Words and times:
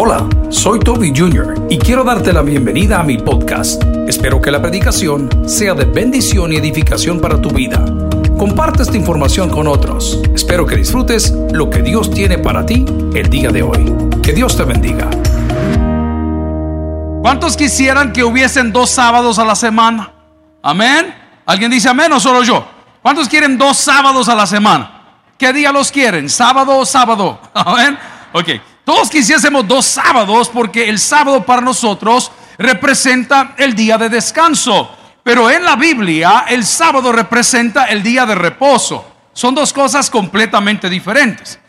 Hola, 0.00 0.28
soy 0.48 0.78
Toby 0.78 1.12
Jr. 1.12 1.66
y 1.68 1.76
quiero 1.76 2.04
darte 2.04 2.32
la 2.32 2.42
bienvenida 2.42 3.00
a 3.00 3.02
mi 3.02 3.18
podcast. 3.18 3.82
Espero 4.06 4.40
que 4.40 4.52
la 4.52 4.62
predicación 4.62 5.28
sea 5.48 5.74
de 5.74 5.86
bendición 5.86 6.52
y 6.52 6.56
edificación 6.56 7.20
para 7.20 7.42
tu 7.42 7.50
vida. 7.50 7.84
Comparte 8.38 8.84
esta 8.84 8.96
información 8.96 9.50
con 9.50 9.66
otros. 9.66 10.22
Espero 10.32 10.66
que 10.66 10.76
disfrutes 10.76 11.32
lo 11.50 11.68
que 11.68 11.82
Dios 11.82 12.12
tiene 12.12 12.38
para 12.38 12.64
ti 12.64 12.84
el 13.12 13.28
día 13.28 13.50
de 13.50 13.64
hoy. 13.64 13.92
Que 14.22 14.32
Dios 14.32 14.56
te 14.56 14.62
bendiga. 14.62 15.10
¿Cuántos 17.20 17.56
quisieran 17.56 18.12
que 18.12 18.22
hubiesen 18.22 18.72
dos 18.72 18.90
sábados 18.90 19.40
a 19.40 19.44
la 19.44 19.56
semana? 19.56 20.12
Amén. 20.62 21.12
¿Alguien 21.44 21.72
dice 21.72 21.88
amén 21.88 22.12
o 22.12 22.20
solo 22.20 22.44
yo? 22.44 22.64
¿Cuántos 23.02 23.28
quieren 23.28 23.58
dos 23.58 23.76
sábados 23.76 24.28
a 24.28 24.36
la 24.36 24.46
semana? 24.46 25.18
¿Qué 25.36 25.52
día 25.52 25.72
los 25.72 25.90
quieren? 25.90 26.28
¿Sábado 26.28 26.76
o 26.78 26.86
sábado? 26.86 27.40
Amén. 27.52 27.98
Ok. 28.32 28.60
Todos 28.88 29.10
quisiésemos 29.10 29.68
dos 29.68 29.84
sábados 29.84 30.48
porque 30.48 30.88
el 30.88 30.98
sábado 30.98 31.44
para 31.44 31.60
nosotros 31.60 32.32
representa 32.56 33.52
el 33.58 33.74
día 33.74 33.98
de 33.98 34.08
descanso. 34.08 34.90
Pero 35.22 35.50
en 35.50 35.62
la 35.62 35.76
Biblia 35.76 36.46
el 36.48 36.64
sábado 36.64 37.12
representa 37.12 37.84
el 37.84 38.02
día 38.02 38.24
de 38.24 38.34
reposo. 38.34 39.06
Son 39.34 39.54
dos 39.54 39.74
cosas 39.74 40.08
completamente 40.08 40.88
diferentes. 40.88 41.60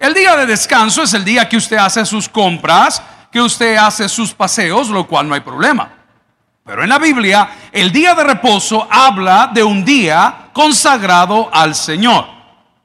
El 0.00 0.14
día 0.14 0.34
de 0.34 0.46
descanso 0.46 1.04
es 1.04 1.14
el 1.14 1.24
día 1.24 1.48
que 1.48 1.58
usted 1.58 1.76
hace 1.76 2.04
sus 2.04 2.28
compras, 2.28 3.00
que 3.30 3.40
usted 3.40 3.76
hace 3.76 4.08
sus 4.08 4.34
paseos, 4.34 4.88
lo 4.88 5.06
cual 5.06 5.28
no 5.28 5.34
hay 5.36 5.42
problema. 5.42 5.92
Pero 6.64 6.82
en 6.82 6.88
la 6.88 6.98
Biblia 6.98 7.50
el 7.70 7.92
día 7.92 8.16
de 8.16 8.24
reposo 8.24 8.88
habla 8.90 9.48
de 9.54 9.62
un 9.62 9.84
día 9.84 10.48
consagrado 10.52 11.48
al 11.52 11.76
Señor. 11.76 12.26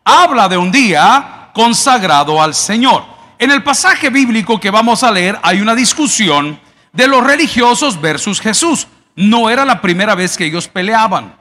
Habla 0.06 0.48
de 0.48 0.58
un 0.58 0.72
día 0.72 1.50
consagrado 1.56 2.40
al 2.40 2.54
Señor. 2.54 3.18
En 3.40 3.52
el 3.52 3.64
pasaje 3.64 4.10
bíblico 4.10 4.60
que 4.60 4.70
vamos 4.70 5.02
a 5.02 5.12
leer 5.12 5.40
hay 5.42 5.62
una 5.62 5.74
discusión 5.74 6.60
de 6.92 7.08
los 7.08 7.24
religiosos 7.24 8.02
versus 8.02 8.42
Jesús. 8.42 8.88
No 9.16 9.50
era 9.50 9.64
la 9.64 9.80
primera 9.80 10.14
vez 10.14 10.36
que 10.36 10.44
ellos 10.44 10.68
peleaban. 10.68 11.38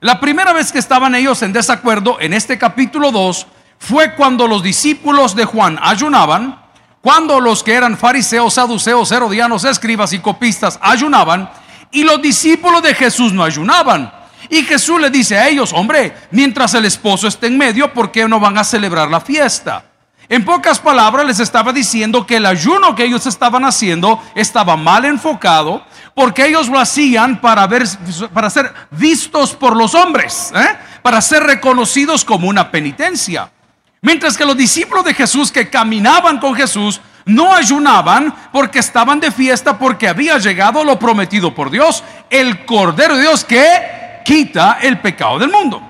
La 0.00 0.20
primera 0.20 0.52
vez 0.52 0.70
que 0.70 0.78
estaban 0.78 1.14
ellos 1.14 1.40
en 1.40 1.54
desacuerdo 1.54 2.18
en 2.20 2.34
este 2.34 2.58
capítulo 2.58 3.10
2 3.10 3.46
fue 3.78 4.14
cuando 4.16 4.46
los 4.46 4.62
discípulos 4.62 5.34
de 5.34 5.46
Juan 5.46 5.78
ayunaban, 5.80 6.60
cuando 7.00 7.40
los 7.40 7.62
que 7.62 7.72
eran 7.72 7.96
fariseos, 7.96 8.52
saduceos, 8.52 9.10
herodianos, 9.10 9.64
escribas 9.64 10.12
y 10.12 10.18
copistas 10.18 10.78
ayunaban, 10.82 11.50
y 11.90 12.04
los 12.04 12.20
discípulos 12.20 12.82
de 12.82 12.94
Jesús 12.94 13.32
no 13.32 13.42
ayunaban. 13.42 14.12
Y 14.50 14.62
Jesús 14.64 15.00
le 15.00 15.08
dice 15.08 15.38
a 15.38 15.48
ellos, 15.48 15.72
hombre, 15.72 16.14
mientras 16.32 16.74
el 16.74 16.84
esposo 16.84 17.28
esté 17.28 17.46
en 17.46 17.56
medio, 17.56 17.94
¿por 17.94 18.12
qué 18.12 18.28
no 18.28 18.38
van 18.38 18.58
a 18.58 18.64
celebrar 18.64 19.10
la 19.10 19.22
fiesta? 19.22 19.89
En 20.30 20.44
pocas 20.44 20.78
palabras 20.78 21.26
les 21.26 21.40
estaba 21.40 21.72
diciendo 21.72 22.24
que 22.24 22.36
el 22.36 22.46
ayuno 22.46 22.94
que 22.94 23.02
ellos 23.02 23.26
estaban 23.26 23.64
haciendo 23.64 24.22
estaba 24.36 24.76
mal 24.76 25.04
enfocado 25.04 25.84
porque 26.14 26.46
ellos 26.46 26.68
lo 26.68 26.78
hacían 26.78 27.40
para, 27.40 27.66
ver, 27.66 27.84
para 28.32 28.48
ser 28.48 28.72
vistos 28.92 29.54
por 29.54 29.76
los 29.76 29.92
hombres, 29.96 30.52
¿eh? 30.54 30.78
para 31.02 31.20
ser 31.20 31.42
reconocidos 31.42 32.24
como 32.24 32.46
una 32.46 32.70
penitencia. 32.70 33.50
Mientras 34.02 34.38
que 34.38 34.44
los 34.44 34.56
discípulos 34.56 35.04
de 35.04 35.14
Jesús 35.14 35.50
que 35.50 35.68
caminaban 35.68 36.38
con 36.38 36.54
Jesús 36.54 37.00
no 37.24 37.52
ayunaban 37.52 38.32
porque 38.52 38.78
estaban 38.78 39.18
de 39.18 39.32
fiesta 39.32 39.80
porque 39.80 40.06
había 40.06 40.38
llegado 40.38 40.84
lo 40.84 40.96
prometido 40.96 41.52
por 41.56 41.72
Dios, 41.72 42.04
el 42.30 42.64
Cordero 42.66 43.16
de 43.16 43.22
Dios 43.22 43.44
que 43.44 44.22
quita 44.24 44.78
el 44.80 45.00
pecado 45.00 45.40
del 45.40 45.50
mundo. 45.50 45.89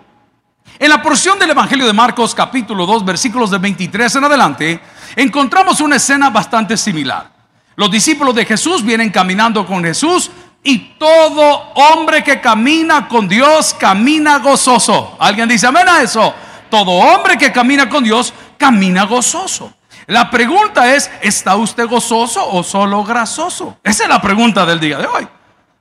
En 0.80 0.88
la 0.88 1.02
porción 1.02 1.38
del 1.38 1.50
Evangelio 1.50 1.86
de 1.86 1.92
Marcos 1.92 2.34
capítulo 2.34 2.86
2 2.86 3.04
versículos 3.04 3.50
de 3.50 3.58
23 3.58 4.16
en 4.16 4.24
adelante, 4.24 4.80
encontramos 5.14 5.82
una 5.82 5.96
escena 5.96 6.30
bastante 6.30 6.74
similar. 6.74 7.30
Los 7.76 7.90
discípulos 7.90 8.34
de 8.34 8.46
Jesús 8.46 8.82
vienen 8.82 9.10
caminando 9.10 9.66
con 9.66 9.84
Jesús 9.84 10.30
y 10.62 10.94
todo 10.98 11.74
hombre 11.74 12.24
que 12.24 12.40
camina 12.40 13.08
con 13.08 13.28
Dios 13.28 13.74
camina 13.78 14.38
gozoso. 14.38 15.18
¿Alguien 15.20 15.50
dice 15.50 15.66
amén 15.66 15.86
a 15.86 16.00
eso? 16.00 16.34
Todo 16.70 16.92
hombre 16.92 17.36
que 17.36 17.52
camina 17.52 17.86
con 17.86 18.02
Dios 18.02 18.32
camina 18.56 19.04
gozoso. 19.04 19.74
La 20.06 20.30
pregunta 20.30 20.94
es, 20.94 21.10
¿está 21.20 21.56
usted 21.56 21.86
gozoso 21.88 22.52
o 22.52 22.62
solo 22.62 23.04
grasoso? 23.04 23.76
Esa 23.84 24.04
es 24.04 24.08
la 24.08 24.22
pregunta 24.22 24.64
del 24.64 24.80
día 24.80 24.96
de 24.96 25.06
hoy. 25.06 25.28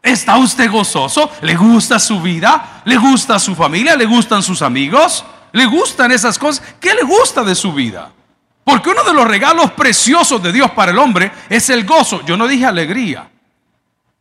¿Está 0.02 0.38
usted 0.38 0.72
gozoso? 0.72 1.30
¿Le 1.42 1.56
gusta 1.56 2.00
su 2.00 2.22
vida? 2.22 2.82
¿Le 2.86 2.98
gusta 2.98 3.38
su 3.38 3.56
familia? 3.56 3.96
¿Le 3.96 4.06
gustan 4.06 4.42
sus 4.42 4.62
amigos? 4.62 5.26
¿Le 5.52 5.66
gustan 5.66 6.12
esas 6.12 6.38
cosas? 6.38 6.64
¿Qué 6.80 6.94
le 6.94 7.04
gusta 7.04 7.44
de 7.44 7.56
su 7.56 7.74
vida? 7.74 8.12
Porque 8.64 8.90
uno 8.90 9.04
de 9.04 9.14
los 9.14 9.28
regalos 9.28 9.72
preciosos 9.72 10.42
de 10.42 10.52
Dios 10.52 10.72
para 10.72 10.92
el 10.92 11.00
hombre 11.00 11.32
es 11.50 11.70
el 11.70 11.86
gozo. 11.86 12.24
Yo 12.26 12.38
no 12.38 12.48
dije 12.48 12.66
alegría. 12.66 13.30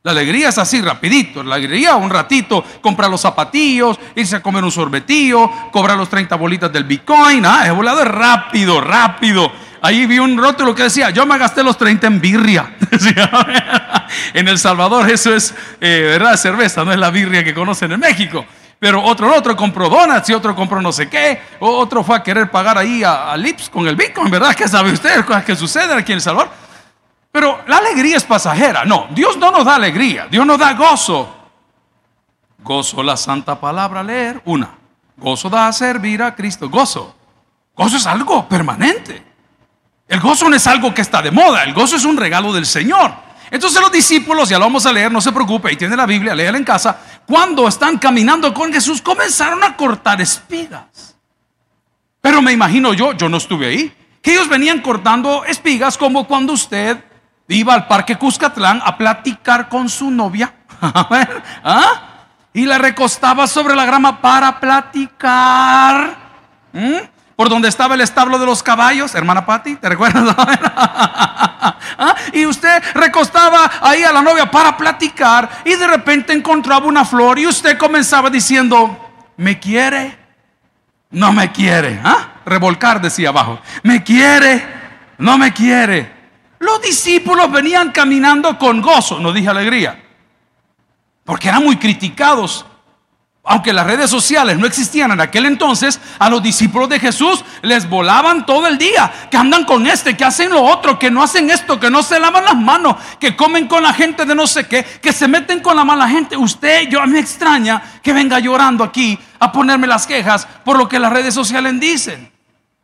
La 0.03 0.13
alegría 0.13 0.49
es 0.49 0.59
así, 0.59 0.81
rapidito. 0.81 1.43
La 1.43 1.57
alegría, 1.57 1.97
un 1.97 2.09
ratito, 2.09 2.65
comprar 2.81 3.11
los 3.11 3.21
zapatillos, 3.21 3.99
irse 4.15 4.37
a 4.37 4.43
comer 4.43 4.65
un 4.65 4.71
sorbetillo, 4.71 5.51
cobrar 5.71 5.97
los 5.97 6.09
30 6.09 6.35
bolitas 6.37 6.73
del 6.73 6.85
Bitcoin. 6.85 7.45
Ah, 7.45 7.67
es 7.67 7.75
volado 7.75 8.05
rápido, 8.05 8.81
rápido. 8.81 9.53
Ahí 9.81 10.07
vi 10.07 10.19
un 10.19 10.37
rótulo 10.37 10.75
que 10.75 10.85
decía, 10.85 11.11
yo 11.11 11.25
me 11.27 11.39
gasté 11.39 11.63
los 11.63 11.79
30 11.79 12.07
en 12.07 12.21
birria. 12.21 12.75
en 14.35 14.49
El 14.49 14.59
Salvador 14.59 15.09
eso 15.11 15.35
es, 15.35 15.55
eh, 15.81 16.01
¿verdad? 16.19 16.37
Cerveza, 16.37 16.85
no 16.85 16.93
es 16.93 16.99
la 16.99 17.11
birria 17.11 17.45
que 17.45 17.55
conocen 17.55 17.93
en 17.93 18.01
México. 18.01 18.45
Pero 18.79 19.03
otro, 19.03 19.35
otro 19.35 19.57
compró 19.57 19.89
donuts 19.89 20.29
y 20.31 20.35
otro 20.35 20.55
compró 20.55 20.81
no 20.81 20.93
sé 20.93 21.09
qué. 21.09 21.41
Otro 21.61 22.05
fue 22.05 22.17
a 22.17 22.23
querer 22.23 22.51
pagar 22.51 22.79
ahí 22.79 23.03
a, 23.05 23.37
Lips 23.37 23.69
con 23.69 23.87
el 23.89 23.97
Bitcoin, 23.97 24.31
¿verdad? 24.31 24.55
¿Qué 24.55 24.69
sabe 24.69 24.93
usted? 24.93 25.25
Cosas 25.25 25.45
que 25.45 25.57
suceden 25.57 25.99
aquí 25.99 26.13
en 26.13 26.17
El 26.17 26.23
Salvador. 26.23 26.51
Pero 27.33 27.61
la 27.67 27.79
alegría 27.79 28.17
es 28.17 28.25
pasajera. 28.25 28.85
No, 28.85 29.09
Dios 29.11 29.37
no 29.37 29.51
nos 29.51 29.65
da 29.65 29.75
alegría, 29.75 30.29
Dios 30.31 30.47
nos 30.47 30.59
da 30.59 30.75
gozo. 30.75 31.35
Gozo 32.59 33.03
la 33.03 33.17
santa 33.17 33.59
palabra 33.59 34.03
leer, 34.03 34.41
una. 34.45 34.71
Gozo 35.17 35.49
da 35.49 35.73
servir 35.73 36.23
a 36.23 36.35
Cristo. 36.35 36.69
Gozo. 36.69 37.15
Gozo 37.75 37.97
es 37.97 38.07
algo 38.07 38.49
permanente. 38.49 39.28
El 40.09 40.21
gozo 40.21 40.49
no 40.49 40.57
es 40.57 40.67
algo 40.67 40.95
que 40.95 41.03
está 41.03 41.21
de 41.21 41.31
moda, 41.31 41.63
el 41.65 41.75
gozo 41.75 41.97
es 41.97 42.05
un 42.05 42.17
regalo 42.17 42.53
del 42.53 42.65
Señor. 42.65 43.13
Entonces 43.51 43.81
los 43.81 43.93
discípulos, 43.93 44.49
ya 44.49 44.59
lo 44.59 44.65
vamos 44.65 44.87
a 44.87 44.93
leer, 44.93 45.13
no 45.13 45.21
se 45.21 45.33
preocupe, 45.33 45.69
ahí 45.69 45.77
tiene 45.77 45.97
la 45.97 46.07
Biblia, 46.07 46.35
léala 46.35 46.59
en 46.59 46.65
casa, 46.65 46.99
cuando 47.27 47.69
están 47.69 47.99
caminando 47.99 48.53
con 48.53 48.73
Jesús 48.73 49.01
comenzaron 49.03 49.63
a 49.63 49.77
cortar 49.77 50.21
espigas. 50.21 51.17
Pero 52.21 52.43
me 52.43 52.53
imagino 52.53 52.95
yo, 52.95 53.13
yo 53.13 53.29
no 53.29 53.37
estuve 53.37 53.67
ahí, 53.67 53.95
que 54.23 54.33
ellos 54.33 54.49
venían 54.49 54.81
cortando 54.81 55.45
espigas 55.45 55.97
como 55.97 56.27
cuando 56.27 56.55
usted 56.55 57.05
iba 57.49 57.75
al 57.75 57.87
parque 57.87 58.17
Cuscatlán 58.17 58.81
a 58.85 58.97
platicar 58.97 59.69
con 59.69 59.89
su 59.89 60.11
novia. 60.11 60.55
¿Ah? 60.81 62.27
Y 62.53 62.65
la 62.67 62.79
recostaba 62.79 63.47
sobre 63.47 63.75
la 63.75 63.87
grama 63.87 64.21
para 64.21 64.59
platicar. 64.59 66.17
Por 67.39 67.49
donde 67.49 67.69
estaba 67.69 67.95
el 67.95 68.01
establo 68.01 68.37
de 68.37 68.47
los 68.47 68.65
caballos, 68.65 69.15
hermana 69.15 69.47
Patti, 69.47 69.77
¿te 69.77 69.89
recuerdas? 69.89 70.25
¿Ah? 70.37 72.17
Y 72.33 72.45
usted 72.45 72.83
recostaba 72.95 73.71
ahí 73.81 74.03
a 74.03 74.11
la 74.11 74.23
novia 74.23 74.51
para 74.51 74.77
platicar 74.77 75.49
y 75.65 75.77
de 75.77 75.87
repente 75.87 76.33
encontraba 76.33 76.87
una 76.87 77.05
flor 77.05 77.39
y 77.39 77.47
usted 77.47 77.79
comenzaba 77.79 78.29
diciendo, 78.29 79.13
¿me 79.37 79.61
quiere? 79.61 80.19
No 81.11 81.33
me 81.33 81.53
quiere. 81.53 82.01
¿Ah? 82.03 82.41
Revolcar 82.45 83.01
decía 83.01 83.29
abajo, 83.29 83.61
¿me 83.85 84.03
quiere? 84.03 84.67
No 85.19 85.39
me 85.39 85.53
quiere. 85.53 86.13
Los 86.59 86.83
discípulos 86.83 87.53
venían 87.53 87.93
caminando 87.93 88.59
con 88.59 88.83
gozo, 88.83 89.21
no 89.21 89.33
dije 89.33 89.49
alegría, 89.49 90.03
porque 91.23 91.51
eran 91.51 91.63
muy 91.63 91.77
criticados 91.77 92.67
aunque 93.45 93.73
las 93.73 93.87
redes 93.87 94.11
sociales 94.11 94.59
no 94.59 94.67
existían 94.67 95.11
en 95.11 95.21
aquel 95.21 95.47
entonces, 95.47 95.99
a 96.19 96.29
los 96.29 96.43
discípulos 96.43 96.89
de 96.91 97.01
Jesús 97.01 97.45
les 97.63 97.89
volaban 97.89 98.45
todo 98.45 98.67
el 98.67 98.77
día, 98.77 99.11
que 99.31 99.39
andan 99.39 99.65
con 99.65 99.87
este, 99.87 100.17
que 100.17 100.25
hacen 100.25 100.51
lo 100.51 100.63
otro, 100.63 100.99
que 100.99 101.11
no 101.11 101.23
hacen 101.23 101.49
esto, 101.49 101.81
que 101.81 101.91
no 101.91 102.03
se 102.03 102.21
lavan 102.21 102.45
las 102.45 102.57
manos, 102.57 102.97
que 103.19 103.37
comen 103.37 103.67
con 103.67 103.83
la 103.83 103.95
gente 103.95 104.27
de 104.27 104.35
no 104.35 104.47
sé 104.47 104.67
qué, 104.67 104.85
que 104.85 105.13
se 105.13 105.29
meten 105.29 105.61
con 105.61 105.77
la 105.77 105.85
mala 105.85 106.09
gente. 106.09 106.37
Usted, 106.37 106.89
yo 106.89 107.05
me 107.07 107.21
extraña 107.21 107.83
que 108.03 108.13
venga 108.13 108.39
llorando 108.39 108.85
aquí 108.85 109.19
a 109.39 109.51
ponerme 109.51 109.87
las 109.87 110.07
quejas 110.07 110.47
por 110.65 110.77
lo 110.77 110.89
que 110.89 110.99
las 110.99 111.13
redes 111.13 111.33
sociales 111.33 111.81
dicen. 111.81 112.31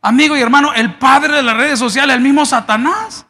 Amigo 0.00 0.36
y 0.36 0.40
hermano, 0.40 0.72
el 0.72 0.94
padre 0.94 1.36
de 1.36 1.42
las 1.42 1.56
redes 1.56 1.78
sociales, 1.78 2.16
el 2.16 2.22
mismo 2.22 2.46
Satanás 2.46 3.26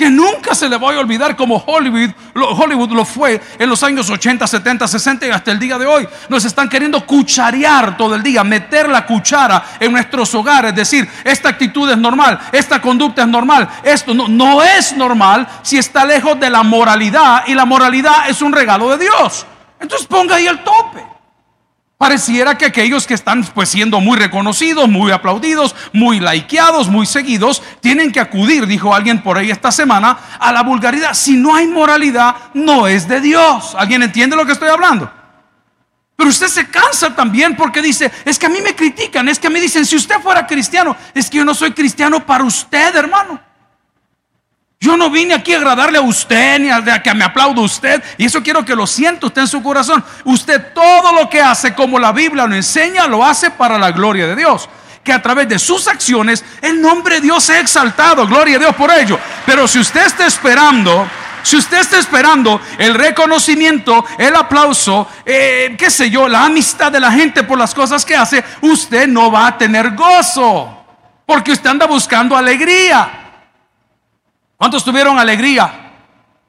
que 0.00 0.08
nunca 0.08 0.54
se 0.54 0.66
le 0.66 0.78
va 0.78 0.94
a 0.94 0.98
olvidar 0.98 1.36
como 1.36 1.56
Hollywood 1.56 2.08
lo, 2.32 2.48
Hollywood 2.52 2.90
lo 2.92 3.04
fue 3.04 3.38
en 3.58 3.68
los 3.68 3.82
años 3.82 4.08
80, 4.08 4.46
70, 4.46 4.88
60 4.88 5.26
y 5.26 5.30
hasta 5.30 5.52
el 5.52 5.58
día 5.58 5.76
de 5.76 5.84
hoy. 5.84 6.08
Nos 6.30 6.46
están 6.46 6.70
queriendo 6.70 7.04
cucharear 7.04 7.98
todo 7.98 8.14
el 8.14 8.22
día, 8.22 8.42
meter 8.42 8.88
la 8.88 9.04
cuchara 9.04 9.62
en 9.78 9.92
nuestros 9.92 10.34
hogares, 10.34 10.74
decir, 10.74 11.06
esta 11.22 11.50
actitud 11.50 11.90
es 11.90 11.98
normal, 11.98 12.40
esta 12.50 12.80
conducta 12.80 13.20
es 13.22 13.28
normal, 13.28 13.68
esto 13.82 14.14
no, 14.14 14.26
no 14.26 14.62
es 14.62 14.96
normal 14.96 15.46
si 15.60 15.76
está 15.76 16.06
lejos 16.06 16.40
de 16.40 16.48
la 16.48 16.62
moralidad 16.62 17.44
y 17.46 17.54
la 17.54 17.66
moralidad 17.66 18.26
es 18.30 18.40
un 18.40 18.54
regalo 18.54 18.96
de 18.96 19.04
Dios. 19.04 19.44
Entonces 19.78 20.06
ponga 20.06 20.36
ahí 20.36 20.46
el 20.46 20.64
tope. 20.64 21.04
Pareciera 22.00 22.56
que 22.56 22.64
aquellos 22.64 23.06
que 23.06 23.12
están 23.12 23.44
pues 23.44 23.68
siendo 23.68 24.00
muy 24.00 24.16
reconocidos, 24.16 24.88
muy 24.88 25.12
aplaudidos, 25.12 25.76
muy 25.92 26.18
likeados, 26.18 26.88
muy 26.88 27.04
seguidos, 27.04 27.62
tienen 27.82 28.10
que 28.10 28.20
acudir, 28.20 28.66
dijo 28.66 28.94
alguien 28.94 29.22
por 29.22 29.36
ahí 29.36 29.50
esta 29.50 29.70
semana, 29.70 30.18
a 30.38 30.50
la 30.50 30.62
vulgaridad. 30.62 31.12
Si 31.12 31.36
no 31.36 31.54
hay 31.54 31.66
moralidad, 31.66 32.34
no 32.54 32.86
es 32.86 33.06
de 33.06 33.20
Dios. 33.20 33.74
¿Alguien 33.76 34.02
entiende 34.02 34.34
lo 34.34 34.46
que 34.46 34.52
estoy 34.52 34.70
hablando? 34.70 35.12
Pero 36.16 36.30
usted 36.30 36.48
se 36.48 36.70
cansa 36.70 37.14
también 37.14 37.54
porque 37.54 37.82
dice, 37.82 38.10
es 38.24 38.38
que 38.38 38.46
a 38.46 38.48
mí 38.48 38.62
me 38.62 38.74
critican, 38.74 39.28
es 39.28 39.38
que 39.38 39.50
me 39.50 39.60
dicen, 39.60 39.84
si 39.84 39.96
usted 39.96 40.20
fuera 40.22 40.46
cristiano, 40.46 40.96
es 41.12 41.28
que 41.28 41.36
yo 41.36 41.44
no 41.44 41.52
soy 41.52 41.72
cristiano 41.72 42.24
para 42.24 42.44
usted, 42.44 42.96
hermano. 42.96 43.38
Yo 44.82 44.96
no 44.96 45.10
vine 45.10 45.34
aquí 45.34 45.52
a 45.52 45.58
agradarle 45.58 45.98
a 45.98 46.00
usted 46.00 46.58
ni 46.58 46.70
a, 46.70 47.02
que 47.02 47.12
me 47.12 47.22
aplaude 47.22 47.60
usted. 47.60 48.02
Y 48.16 48.24
eso 48.24 48.42
quiero 48.42 48.64
que 48.64 48.74
lo 48.74 48.86
sienta 48.86 49.26
usted 49.26 49.42
en 49.42 49.48
su 49.48 49.62
corazón. 49.62 50.02
Usted 50.24 50.72
todo 50.72 51.12
lo 51.12 51.28
que 51.28 51.38
hace 51.38 51.74
como 51.74 51.98
la 51.98 52.12
Biblia 52.12 52.46
lo 52.46 52.54
enseña, 52.54 53.06
lo 53.06 53.22
hace 53.22 53.50
para 53.50 53.78
la 53.78 53.92
gloria 53.92 54.26
de 54.26 54.36
Dios. 54.36 54.70
Que 55.04 55.12
a 55.12 55.20
través 55.20 55.50
de 55.50 55.58
sus 55.58 55.86
acciones 55.86 56.42
el 56.62 56.80
nombre 56.80 57.16
de 57.16 57.20
Dios 57.20 57.44
sea 57.44 57.60
exaltado. 57.60 58.26
Gloria 58.26 58.56
a 58.56 58.60
Dios 58.60 58.74
por 58.74 58.90
ello. 58.90 59.18
Pero 59.44 59.68
si 59.68 59.80
usted 59.80 60.06
está 60.06 60.26
esperando 60.26 61.06
si 61.42 61.56
usted 61.56 61.78
está 61.78 61.98
esperando 61.98 62.60
el 62.78 62.94
reconocimiento, 62.94 64.04
el 64.18 64.36
aplauso, 64.36 65.08
eh, 65.24 65.74
qué 65.78 65.90
sé 65.90 66.10
yo, 66.10 66.28
la 66.28 66.44
amistad 66.44 66.92
de 66.92 67.00
la 67.00 67.10
gente 67.10 67.42
por 67.44 67.58
las 67.58 67.74
cosas 67.74 68.04
que 68.04 68.14
hace, 68.14 68.44
usted 68.60 69.08
no 69.08 69.30
va 69.30 69.46
a 69.46 69.58
tener 69.58 69.94
gozo. 69.94 70.84
Porque 71.24 71.52
usted 71.52 71.70
anda 71.70 71.86
buscando 71.86 72.36
alegría. 72.36 73.29
¿Cuántos 74.60 74.84
tuvieron 74.84 75.18
alegría 75.18 75.72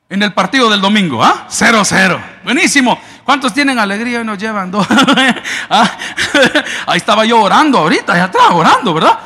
en 0.10 0.22
el 0.22 0.34
partido 0.34 0.69
del 0.69 0.81
domingo? 0.81 1.24
¿Ah? 1.24 1.46
Cero, 1.48 1.81
cero. 1.86 2.22
Buenísimo. 2.44 3.00
¿Cuántos 3.24 3.54
tienen 3.54 3.80
alegría 3.80 4.19
y 4.19 4.25
nos 4.25 4.38
llevan 4.38 4.69
dos? 4.69 4.86
¿Ah? 5.69 5.90
Ahí 6.88 6.98
estaba 6.98 7.24
yo 7.24 7.40
orando 7.40 7.78
ahorita, 7.78 8.12
allá 8.12 8.25
atrás, 8.25 8.48
orando, 8.52 8.94
¿verdad? 8.94 9.18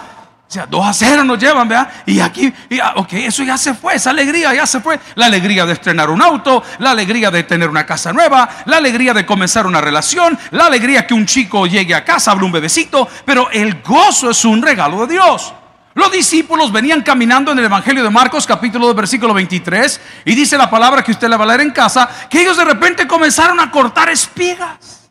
O 0.48 0.52
sea, 0.52 0.68
dos 0.68 0.86
a 0.86 0.94
cero 0.94 1.24
nos 1.24 1.40
llevan, 1.40 1.68
¿verdad? 1.68 1.90
Y 2.06 2.20
aquí, 2.20 2.54
ah, 2.80 2.94
ok, 2.98 3.14
eso 3.14 3.42
ya 3.42 3.58
se 3.58 3.74
fue, 3.74 3.96
esa 3.96 4.12
alegría 4.12 4.54
ya 4.54 4.68
se 4.68 4.80
fue. 4.80 5.00
La 5.16 5.26
alegría 5.26 5.66
de 5.66 5.74
estrenar 5.74 6.12
un 6.12 6.22
auto, 6.22 6.62
la 6.78 6.92
alegría 6.92 7.32
de 7.32 7.42
tener 7.42 7.68
una 7.68 7.88
casa 7.88 8.14
nueva, 8.14 8.48
la 8.66 8.78
alegría 8.78 9.16
de 9.16 9.26
comenzar 9.26 9.66
una 9.66 9.82
relación, 9.82 10.38
la 10.52 10.68
alegría 10.68 11.08
que 11.08 11.16
un 11.16 11.26
chico 11.26 11.66
llegue 11.66 11.96
a 11.96 12.06
casa, 12.06 12.30
hable 12.30 12.46
un 12.46 12.52
bebecito, 12.52 13.10
pero 13.26 13.50
el 13.50 13.82
gozo 13.82 14.30
es 14.30 14.46
un 14.46 14.62
regalo 14.62 15.08
de 15.08 15.14
Dios. 15.14 15.56
Los 15.96 16.12
discípulos 16.12 16.74
venían 16.74 17.02
caminando 17.04 17.54
en 17.54 17.60
el 17.60 17.66
Evangelio 17.66 18.04
de 18.04 18.10
Marcos, 18.10 18.46
capítulo 18.46 18.88
2, 18.88 18.96
versículo 18.98 19.34
23, 19.34 20.02
y 20.26 20.36
dice 20.36 20.58
la 20.58 20.70
palabra 20.70 21.02
que 21.02 21.12
usted 21.12 21.30
le 21.30 21.38
va 21.38 21.46
a 21.46 21.48
leer 21.48 21.62
en 21.62 21.72
casa, 21.72 22.10
que 22.30 22.42
ellos 22.42 22.58
de 22.58 22.66
repente 22.66 23.08
comenzaron 23.08 23.62
a 23.62 23.72
cortar 23.72 24.10
espigas. 24.10 25.10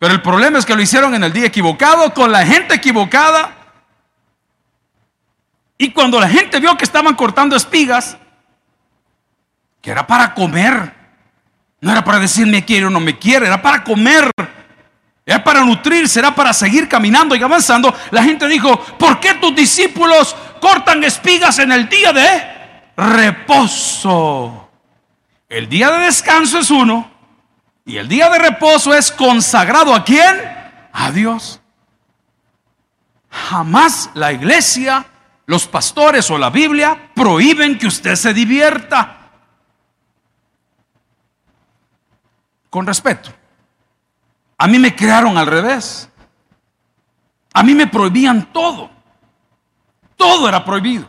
Pero 0.00 0.14
el 0.14 0.20
problema 0.20 0.58
es 0.58 0.66
que 0.66 0.74
lo 0.74 0.82
hicieron 0.82 1.14
en 1.14 1.22
el 1.22 1.32
día 1.32 1.46
equivocado, 1.46 2.12
con 2.12 2.32
la 2.32 2.44
gente 2.44 2.74
equivocada. 2.74 3.54
Y 5.78 5.92
cuando 5.92 6.18
la 6.18 6.28
gente 6.28 6.58
vio 6.58 6.76
que 6.76 6.84
estaban 6.84 7.14
cortando 7.14 7.54
espigas, 7.54 8.16
que 9.80 9.92
era 9.92 10.08
para 10.08 10.34
comer, 10.34 10.92
no 11.80 11.92
era 11.92 12.02
para 12.02 12.18
decir 12.18 12.48
me 12.48 12.64
quiere 12.64 12.86
o 12.86 12.90
no 12.90 12.98
me 12.98 13.16
quiere, 13.16 13.46
era 13.46 13.62
para 13.62 13.84
comer. 13.84 14.28
Era 15.30 15.44
para 15.44 15.64
nutrirse, 15.64 16.18
era 16.18 16.34
para 16.34 16.52
seguir 16.52 16.88
caminando 16.88 17.36
y 17.36 17.42
avanzando. 17.44 17.94
La 18.10 18.24
gente 18.24 18.48
dijo, 18.48 18.76
¿por 18.98 19.20
qué 19.20 19.34
tus 19.34 19.54
discípulos 19.54 20.34
cortan 20.60 21.04
espigas 21.04 21.60
en 21.60 21.70
el 21.70 21.88
día 21.88 22.12
de 22.12 22.82
reposo? 22.96 24.68
El 25.48 25.68
día 25.68 25.92
de 25.92 26.06
descanso 26.06 26.58
es 26.58 26.68
uno 26.68 27.08
y 27.84 27.96
el 27.98 28.08
día 28.08 28.28
de 28.28 28.40
reposo 28.40 28.92
es 28.92 29.12
consagrado 29.12 29.94
a 29.94 30.02
quién? 30.02 30.36
A 30.92 31.12
Dios. 31.12 31.60
Jamás 33.30 34.10
la 34.14 34.32
iglesia, 34.32 35.06
los 35.46 35.68
pastores 35.68 36.28
o 36.32 36.38
la 36.38 36.50
Biblia 36.50 37.12
prohíben 37.14 37.78
que 37.78 37.86
usted 37.86 38.16
se 38.16 38.34
divierta. 38.34 39.30
Con 42.68 42.84
respeto. 42.84 43.39
A 44.60 44.66
mí 44.66 44.78
me 44.78 44.94
crearon 44.94 45.38
al 45.38 45.46
revés. 45.46 46.10
A 47.54 47.62
mí 47.62 47.74
me 47.74 47.86
prohibían 47.86 48.52
todo. 48.52 48.90
Todo 50.16 50.46
era 50.46 50.62
prohibido. 50.62 51.06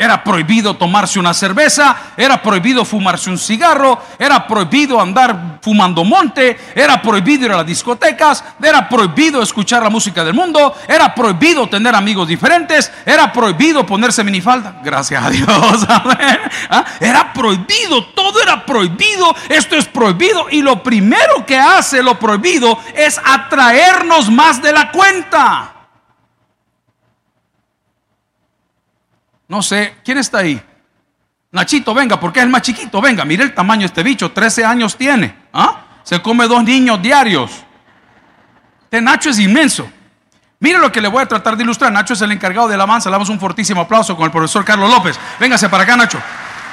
Era 0.00 0.22
prohibido 0.22 0.76
tomarse 0.76 1.18
una 1.18 1.34
cerveza, 1.34 1.96
era 2.16 2.40
prohibido 2.40 2.84
fumarse 2.84 3.30
un 3.30 3.36
cigarro, 3.36 4.00
era 4.16 4.46
prohibido 4.46 5.00
andar 5.00 5.58
fumando 5.60 6.04
monte, 6.04 6.56
era 6.72 7.02
prohibido 7.02 7.46
ir 7.46 7.52
a 7.52 7.56
las 7.56 7.66
discotecas, 7.66 8.44
era 8.62 8.88
prohibido 8.88 9.42
escuchar 9.42 9.82
la 9.82 9.90
música 9.90 10.22
del 10.22 10.34
mundo, 10.34 10.72
era 10.86 11.12
prohibido 11.12 11.68
tener 11.68 11.96
amigos 11.96 12.28
diferentes, 12.28 12.92
era 13.04 13.32
prohibido 13.32 13.84
ponerse 13.84 14.22
minifalda. 14.22 14.80
Gracias 14.84 15.20
a 15.20 15.30
Dios. 15.30 15.48
¿Ah? 16.70 16.84
Era 17.00 17.32
prohibido, 17.32 18.04
todo 18.14 18.40
era 18.40 18.64
prohibido, 18.64 19.34
esto 19.48 19.74
es 19.74 19.86
prohibido 19.86 20.46
y 20.48 20.62
lo 20.62 20.80
primero 20.80 21.44
que 21.44 21.58
hace 21.58 22.04
lo 22.04 22.20
prohibido 22.20 22.78
es 22.94 23.20
atraernos 23.24 24.30
más 24.30 24.62
de 24.62 24.72
la 24.72 24.92
cuenta. 24.92 25.77
No 29.48 29.62
sé, 29.62 29.96
¿quién 30.04 30.18
está 30.18 30.38
ahí? 30.38 30.62
Nachito, 31.50 31.94
venga, 31.94 32.20
porque 32.20 32.40
es 32.40 32.44
el 32.44 32.50
más 32.50 32.62
chiquito. 32.62 33.00
Venga, 33.00 33.24
mire 33.24 33.44
el 33.44 33.54
tamaño 33.54 33.80
de 33.80 33.86
este 33.86 34.02
bicho, 34.02 34.30
13 34.30 34.64
años 34.64 34.96
tiene. 34.96 35.34
¿Ah? 35.52 35.84
Se 36.02 36.20
come 36.20 36.46
dos 36.46 36.62
niños 36.62 37.00
diarios. 37.00 37.50
Este 38.84 39.00
Nacho 39.00 39.30
es 39.30 39.38
inmenso. 39.38 39.90
Mire 40.60 40.78
lo 40.78 40.90
que 40.92 41.00
le 41.00 41.08
voy 41.08 41.22
a 41.22 41.26
tratar 41.26 41.56
de 41.56 41.62
ilustrar. 41.62 41.90
Nacho 41.92 42.14
es 42.14 42.20
el 42.20 42.32
encargado 42.32 42.68
de 42.68 42.76
la 42.76 42.84
alabanza. 42.84 43.08
Le 43.08 43.14
damos 43.14 43.28
un 43.30 43.40
fortísimo 43.40 43.82
aplauso 43.82 44.16
con 44.16 44.26
el 44.26 44.30
profesor 44.30 44.64
Carlos 44.64 44.90
López. 44.90 45.18
Véngase 45.40 45.68
para 45.68 45.84
acá, 45.84 45.96
Nacho. 45.96 46.18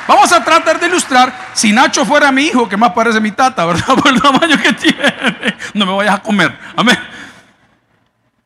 Vamos 0.07 0.31
a 0.33 0.44
tratar 0.44 0.80
de 0.80 0.88
ilustrar 0.88 1.33
si 1.54 1.72
Nacho 1.72 2.06
fuera 2.06 2.31
mi 2.31 2.44
hijo, 2.44 2.69
que 2.69 2.77
más 2.77 2.92
parece 2.92 3.19
mi 3.19 3.31
tata, 3.31 3.66
¿verdad? 3.66 3.95
Por 4.01 4.07
el 4.07 4.22
tamaño 4.22 4.57
que 4.62 4.74
tiene. 4.74 5.13
No 5.74 5.86
me 5.86 5.94
vayas 5.94 6.16
a 6.16 6.22
comer. 6.22 6.57
Amén. 6.75 6.98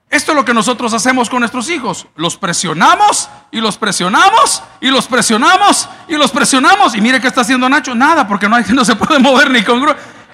Esto 0.10 0.32
es 0.32 0.36
lo 0.36 0.44
que 0.44 0.56
nosotros 0.56 0.94
hacemos 0.94 1.30
con 1.30 1.42
nuestros 1.42 1.70
hijos. 1.70 2.08
Los 2.16 2.36
presionamos 2.36 3.30
y 3.52 3.62
los 3.62 3.78
presionamos 3.78 4.64
y 4.82 4.88
los 4.88 5.08
presionamos 5.08 5.88
y 6.08 6.16
los 6.16 6.32
presionamos. 6.32 6.96
Y 6.96 7.02
mire 7.02 7.22
qué 7.22 7.28
está 7.28 7.42
haciendo 7.42 7.70
Nacho. 7.70 7.94
Nada, 7.94 8.28
porque 8.28 8.50
no, 8.50 8.56
hay, 8.56 8.64
no 8.74 8.84
se 8.84 8.96
puede 8.96 9.20
mover 9.20 9.52
ni 9.52 9.64
con... 9.64 9.86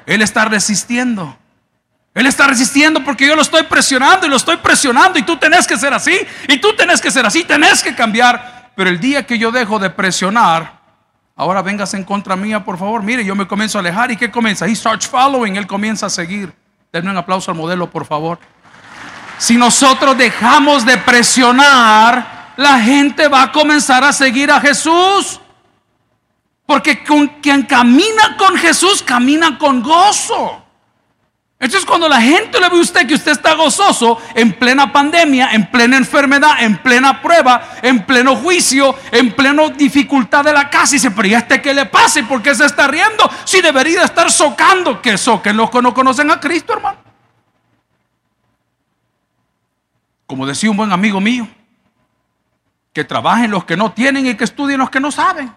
Él 0.05 0.21
está 0.21 0.45
resistiendo. 0.45 1.37
Él 2.13 2.25
está 2.25 2.47
resistiendo 2.47 3.03
porque 3.03 3.27
yo 3.27 3.35
lo 3.35 3.41
estoy 3.41 3.63
presionando 3.63 4.25
y 4.25 4.29
lo 4.29 4.37
estoy 4.37 4.55
presionando 4.57 5.19
y 5.19 5.23
tú 5.23 5.35
tenés 5.35 5.67
que 5.67 5.77
ser 5.77 5.93
así 5.93 6.17
y 6.47 6.57
tú 6.59 6.73
tenés 6.73 7.01
que 7.01 7.11
ser 7.11 7.25
así, 7.25 7.43
tenés 7.43 7.83
que 7.83 7.93
cambiar. 7.93 8.71
Pero 8.77 8.89
el 8.89 9.01
día 9.01 9.25
que 9.25 9.37
yo 9.37 9.51
dejo 9.51 9.79
de 9.79 9.89
presionar, 9.89 10.79
ahora 11.35 11.61
vengas 11.61 11.93
en 11.93 12.05
contra 12.05 12.37
mía, 12.37 12.63
por 12.63 12.77
favor. 12.77 13.03
Mire, 13.03 13.25
yo 13.25 13.35
me 13.35 13.45
comienzo 13.45 13.77
a 13.77 13.81
alejar 13.81 14.11
y 14.11 14.15
¿qué 14.15 14.31
comienza? 14.31 14.65
He 14.65 14.75
starts 14.75 15.05
following, 15.05 15.57
él 15.57 15.67
comienza 15.67 16.05
a 16.05 16.09
seguir. 16.09 16.53
Denme 16.93 17.11
un 17.11 17.17
aplauso 17.17 17.51
al 17.51 17.57
modelo, 17.57 17.89
por 17.89 18.05
favor. 18.05 18.39
Si 19.37 19.57
nosotros 19.57 20.17
dejamos 20.17 20.85
de 20.85 20.97
presionar, 20.97 22.53
la 22.57 22.79
gente 22.79 23.27
va 23.27 23.43
a 23.43 23.51
comenzar 23.51 24.03
a 24.03 24.13
seguir 24.13 24.51
a 24.51 24.59
Jesús. 24.59 25.39
Porque 26.65 27.03
quien 27.41 27.63
camina 27.63 28.37
con 28.37 28.57
Jesús, 28.57 29.03
camina 29.03 29.57
con 29.57 29.83
gozo. 29.83 30.65
Entonces 31.57 31.87
cuando 31.87 32.09
la 32.09 32.19
gente 32.19 32.59
le 32.59 32.69
ve 32.69 32.77
a 32.77 32.81
usted 32.81 33.07
que 33.07 33.13
usted 33.13 33.31
está 33.31 33.53
gozoso 33.53 34.21
en 34.33 34.53
plena 34.53 34.91
pandemia, 34.91 35.51
en 35.53 35.71
plena 35.71 35.95
enfermedad, 35.95 36.61
en 36.61 36.77
plena 36.77 37.21
prueba, 37.21 37.69
en 37.81 38.05
pleno 38.05 38.35
juicio, 38.35 38.93
en 39.11 39.31
plena 39.31 39.69
dificultad 39.69 40.43
de 40.43 40.51
la 40.51 40.69
casa, 40.69 40.95
y 40.95 40.97
dice, 40.97 41.11
pero 41.11 41.27
¿y 41.29 41.33
este 41.33 41.61
qué 41.61 41.73
le 41.73 41.85
pasa? 41.85 42.19
¿Y 42.19 42.23
por 42.23 42.41
qué 42.41 42.53
se 42.53 42.65
está 42.65 42.87
riendo? 42.87 43.29
Si 43.45 43.61
debería 43.61 44.03
estar 44.03 44.29
socando, 44.29 45.01
que 45.01 45.17
soquen 45.17 45.55
los 45.55 45.69
que 45.69 45.81
no 45.81 45.93
conocen 45.93 46.29
a 46.29 46.39
Cristo, 46.39 46.73
hermano. 46.73 47.04
Como 50.27 50.45
decía 50.45 50.71
un 50.71 50.77
buen 50.77 50.91
amigo 50.91 51.21
mío, 51.21 51.47
que 52.93 53.03
trabajen 53.03 53.51
los 53.51 53.65
que 53.65 53.75
no 53.75 53.91
tienen 53.91 54.25
y 54.25 54.35
que 54.35 54.45
estudien 54.45 54.79
los 54.79 54.89
que 54.89 54.99
no 54.99 55.11
saben. 55.11 55.53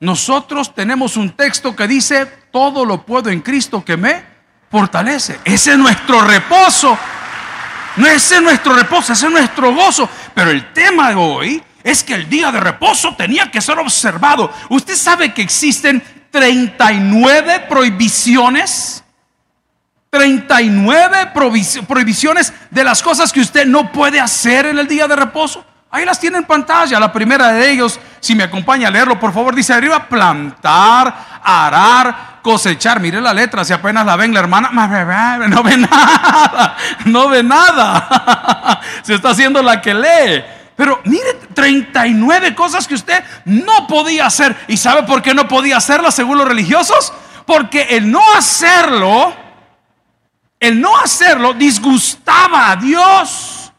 Nosotros 0.00 0.74
tenemos 0.74 1.16
un 1.16 1.30
texto 1.30 1.74
que 1.74 1.86
dice, 1.86 2.26
todo 2.50 2.84
lo 2.84 3.06
puedo 3.06 3.30
en 3.30 3.40
Cristo 3.40 3.84
que 3.84 3.96
me 3.96 4.22
fortalece. 4.70 5.40
Ese 5.44 5.72
es 5.72 5.78
nuestro 5.78 6.20
reposo. 6.22 6.98
No 7.96 8.06
ese 8.06 8.36
es 8.36 8.42
nuestro 8.42 8.74
reposo, 8.74 9.12
ese 9.12 9.26
es 9.26 9.32
nuestro 9.32 9.74
gozo. 9.74 10.08
Pero 10.34 10.50
el 10.50 10.72
tema 10.72 11.10
de 11.10 11.14
hoy 11.14 11.62
es 11.84 12.02
que 12.02 12.14
el 12.14 12.28
día 12.28 12.50
de 12.50 12.60
reposo 12.60 13.14
tenía 13.14 13.50
que 13.50 13.60
ser 13.60 13.78
observado. 13.78 14.52
Usted 14.70 14.96
sabe 14.96 15.32
que 15.32 15.42
existen 15.42 16.02
39 16.30 17.66
prohibiciones 17.68 19.04
39 20.12 21.32
prohibiciones 21.32 22.52
de 22.68 22.84
las 22.84 23.02
cosas 23.02 23.32
que 23.32 23.40
usted 23.40 23.64
no 23.64 23.90
puede 23.90 24.20
hacer 24.20 24.66
en 24.66 24.78
el 24.78 24.86
día 24.86 25.08
de 25.08 25.16
reposo. 25.16 25.64
Ahí 25.90 26.04
las 26.04 26.20
tiene 26.20 26.36
en 26.36 26.44
pantalla. 26.44 27.00
La 27.00 27.10
primera 27.10 27.50
de 27.52 27.70
ellos, 27.70 27.98
si 28.20 28.34
me 28.34 28.44
acompaña 28.44 28.88
a 28.88 28.90
leerlo, 28.90 29.18
por 29.18 29.32
favor, 29.32 29.54
dice 29.54 29.72
arriba, 29.72 30.06
plantar, 30.10 31.40
arar, 31.42 32.40
cosechar. 32.42 33.00
Mire 33.00 33.22
la 33.22 33.32
letra, 33.32 33.64
si 33.64 33.72
apenas 33.72 34.04
la 34.04 34.16
ven 34.16 34.34
la 34.34 34.40
hermana, 34.40 34.68
no 35.48 35.62
ve 35.62 35.76
nada, 35.78 36.76
no 37.06 37.28
ve 37.30 37.42
nada. 37.42 38.82
Se 39.02 39.14
está 39.14 39.30
haciendo 39.30 39.62
la 39.62 39.80
que 39.80 39.94
lee. 39.94 40.44
Pero 40.76 41.00
mire, 41.06 41.38
39 41.54 42.54
cosas 42.54 42.86
que 42.86 42.96
usted 42.96 43.24
no 43.46 43.86
podía 43.86 44.26
hacer. 44.26 44.54
¿Y 44.68 44.76
sabe 44.76 45.04
por 45.04 45.22
qué 45.22 45.32
no 45.32 45.48
podía 45.48 45.78
hacerlas 45.78 46.14
según 46.14 46.36
los 46.36 46.46
religiosos? 46.46 47.14
Porque 47.46 47.96
el 47.96 48.10
no 48.10 48.20
hacerlo, 48.36 49.34
el 50.62 50.80
no 50.80 50.96
hacerlo 50.96 51.54
disgustaba 51.54 52.70
a 52.70 52.76
Dios. 52.76 53.72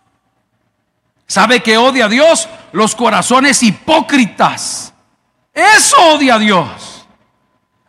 ¿Sabe 1.26 1.64
que 1.64 1.78
odia 1.78 2.06
a 2.06 2.10
Dios? 2.10 2.50
Los 2.74 2.94
corazones 2.94 3.64
hipócritas. 3.64 4.94
Eso 5.54 5.96
odia 6.14 6.36
a 6.36 6.40
Dios. 6.40 7.08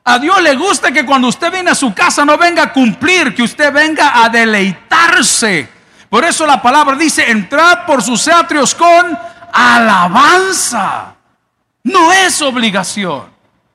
A 0.04 0.20
Dios 0.20 0.40
le 0.40 0.54
gusta 0.54 0.92
que 0.92 1.04
cuando 1.04 1.26
usted 1.26 1.50
viene 1.50 1.72
a 1.72 1.74
su 1.74 1.92
casa 1.92 2.24
no 2.24 2.38
venga 2.38 2.62
a 2.62 2.72
cumplir, 2.72 3.34
que 3.34 3.42
usted 3.42 3.72
venga 3.72 4.22
a 4.22 4.28
deleitarse. 4.28 5.68
Por 6.08 6.24
eso 6.24 6.46
la 6.46 6.62
palabra 6.62 6.94
dice, 6.94 7.28
entrad 7.28 7.86
por 7.86 8.00
sus 8.00 8.28
atrios 8.28 8.76
con 8.76 9.18
alabanza. 9.52 11.16
No 11.82 12.12
es 12.12 12.40
obligación. 12.40 13.33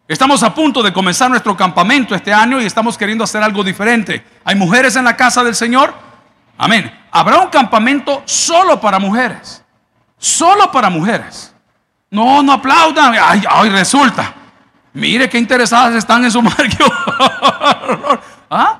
Estamos 0.10 0.42
a 0.42 0.56
punto 0.56 0.82
de 0.82 0.92
comenzar 0.92 1.30
nuestro 1.30 1.56
campamento 1.56 2.16
este 2.16 2.34
año 2.34 2.60
y 2.60 2.66
estamos 2.66 2.98
queriendo 2.98 3.24
hacer 3.24 3.44
algo 3.44 3.64
diferente. 3.64 4.26
¿Hay 4.44 4.56
mujeres 4.56 4.96
en 4.96 5.04
la 5.04 5.16
casa 5.16 5.44
del 5.44 5.54
Señor? 5.54 5.94
Amén. 6.58 6.92
Habrá 7.12 7.38
un 7.38 7.50
campamento 7.50 8.24
solo 8.26 8.82
para 8.82 8.98
mujeres. 8.98 9.64
Solo 10.18 10.72
para 10.72 10.90
mujeres. 10.90 11.54
No, 12.10 12.42
no 12.42 12.54
aplaudan. 12.54 13.14
Ay, 13.22 13.44
ay 13.48 13.70
resulta. 13.70 14.34
Mire 14.94 15.30
qué 15.30 15.38
interesadas 15.38 15.94
están 15.94 16.24
en 16.24 16.32
su 16.32 16.42
marido. 16.42 16.92
¿Ah? 18.50 18.80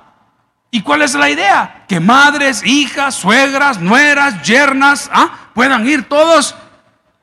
¿Y 0.72 0.82
cuál 0.82 1.04
es 1.04 1.14
la 1.14 1.30
idea? 1.30 1.86
Que 1.88 2.00
madres, 2.00 2.66
hijas, 2.66 3.14
suegras, 3.14 3.80
nueras, 3.80 4.42
yernas, 4.42 5.12
¿ah? 5.14 5.30
puedan 5.54 5.88
ir 5.88 6.10
todos 6.10 6.56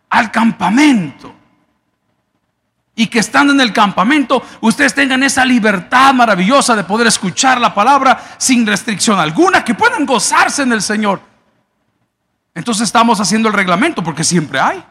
al 0.08 0.30
campamento. 0.30 1.35
Y 2.98 3.08
que 3.08 3.18
estando 3.18 3.52
en 3.52 3.60
el 3.60 3.74
campamento, 3.74 4.42
ustedes 4.62 4.94
tengan 4.94 5.22
esa 5.22 5.44
libertad 5.44 6.14
maravillosa 6.14 6.74
de 6.74 6.82
poder 6.82 7.06
escuchar 7.06 7.60
la 7.60 7.74
palabra 7.74 8.18
sin 8.38 8.66
restricción 8.66 9.20
alguna, 9.20 9.62
que 9.62 9.74
puedan 9.74 10.06
gozarse 10.06 10.62
en 10.62 10.72
el 10.72 10.80
Señor. 10.80 11.20
Entonces 12.54 12.84
estamos 12.84 13.20
haciendo 13.20 13.48
el 13.48 13.54
reglamento 13.54 14.02
porque 14.02 14.24
siempre 14.24 14.58
hay. 14.58 14.82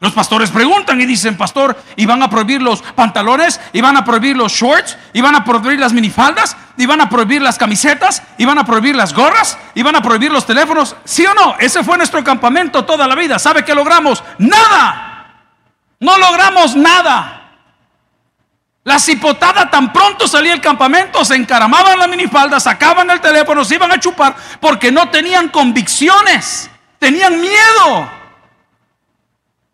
Los 0.00 0.12
pastores 0.12 0.50
preguntan 0.50 1.00
y 1.00 1.06
dicen, 1.06 1.36
pastor, 1.36 1.76
¿y 1.96 2.06
van 2.06 2.22
a 2.22 2.30
prohibir 2.30 2.62
los 2.62 2.82
pantalones? 2.82 3.58
¿Y 3.72 3.80
van 3.80 3.96
a 3.96 4.04
prohibir 4.04 4.36
los 4.36 4.52
shorts? 4.52 4.96
¿Y 5.14 5.22
van 5.22 5.34
a 5.34 5.44
prohibir 5.44 5.80
las 5.80 5.94
minifaldas? 5.94 6.54
¿Y 6.76 6.84
van 6.84 7.00
a 7.00 7.08
prohibir 7.08 7.40
las 7.40 7.58
camisetas? 7.58 8.22
¿Y 8.36 8.44
van 8.44 8.58
a 8.58 8.64
prohibir 8.64 8.94
las 8.94 9.12
gorras? 9.12 9.58
¿Y 9.74 9.82
van 9.82 9.96
a 9.96 10.02
prohibir 10.02 10.30
los 10.30 10.46
teléfonos? 10.46 10.94
¿Sí 11.04 11.26
o 11.26 11.32
no? 11.32 11.56
Ese 11.58 11.82
fue 11.82 11.96
nuestro 11.96 12.22
campamento 12.22 12.84
toda 12.84 13.08
la 13.08 13.16
vida. 13.16 13.38
¿Sabe 13.38 13.64
qué 13.64 13.74
logramos? 13.74 14.22
Nada. 14.36 15.07
No 16.00 16.16
logramos 16.18 16.76
nada. 16.76 17.34
La 18.84 18.98
cipotada 18.98 19.68
tan 19.68 19.92
pronto 19.92 20.26
salía 20.26 20.54
el 20.54 20.60
campamento, 20.60 21.24
se 21.24 21.34
encaramaban 21.34 21.98
la 21.98 22.06
minifalda, 22.06 22.58
sacaban 22.58 23.10
el 23.10 23.20
teléfono, 23.20 23.64
se 23.64 23.74
iban 23.74 23.92
a 23.92 24.00
chupar 24.00 24.34
porque 24.60 24.90
no 24.90 25.10
tenían 25.10 25.48
convicciones, 25.48 26.70
tenían 26.98 27.38
miedo. 27.40 28.17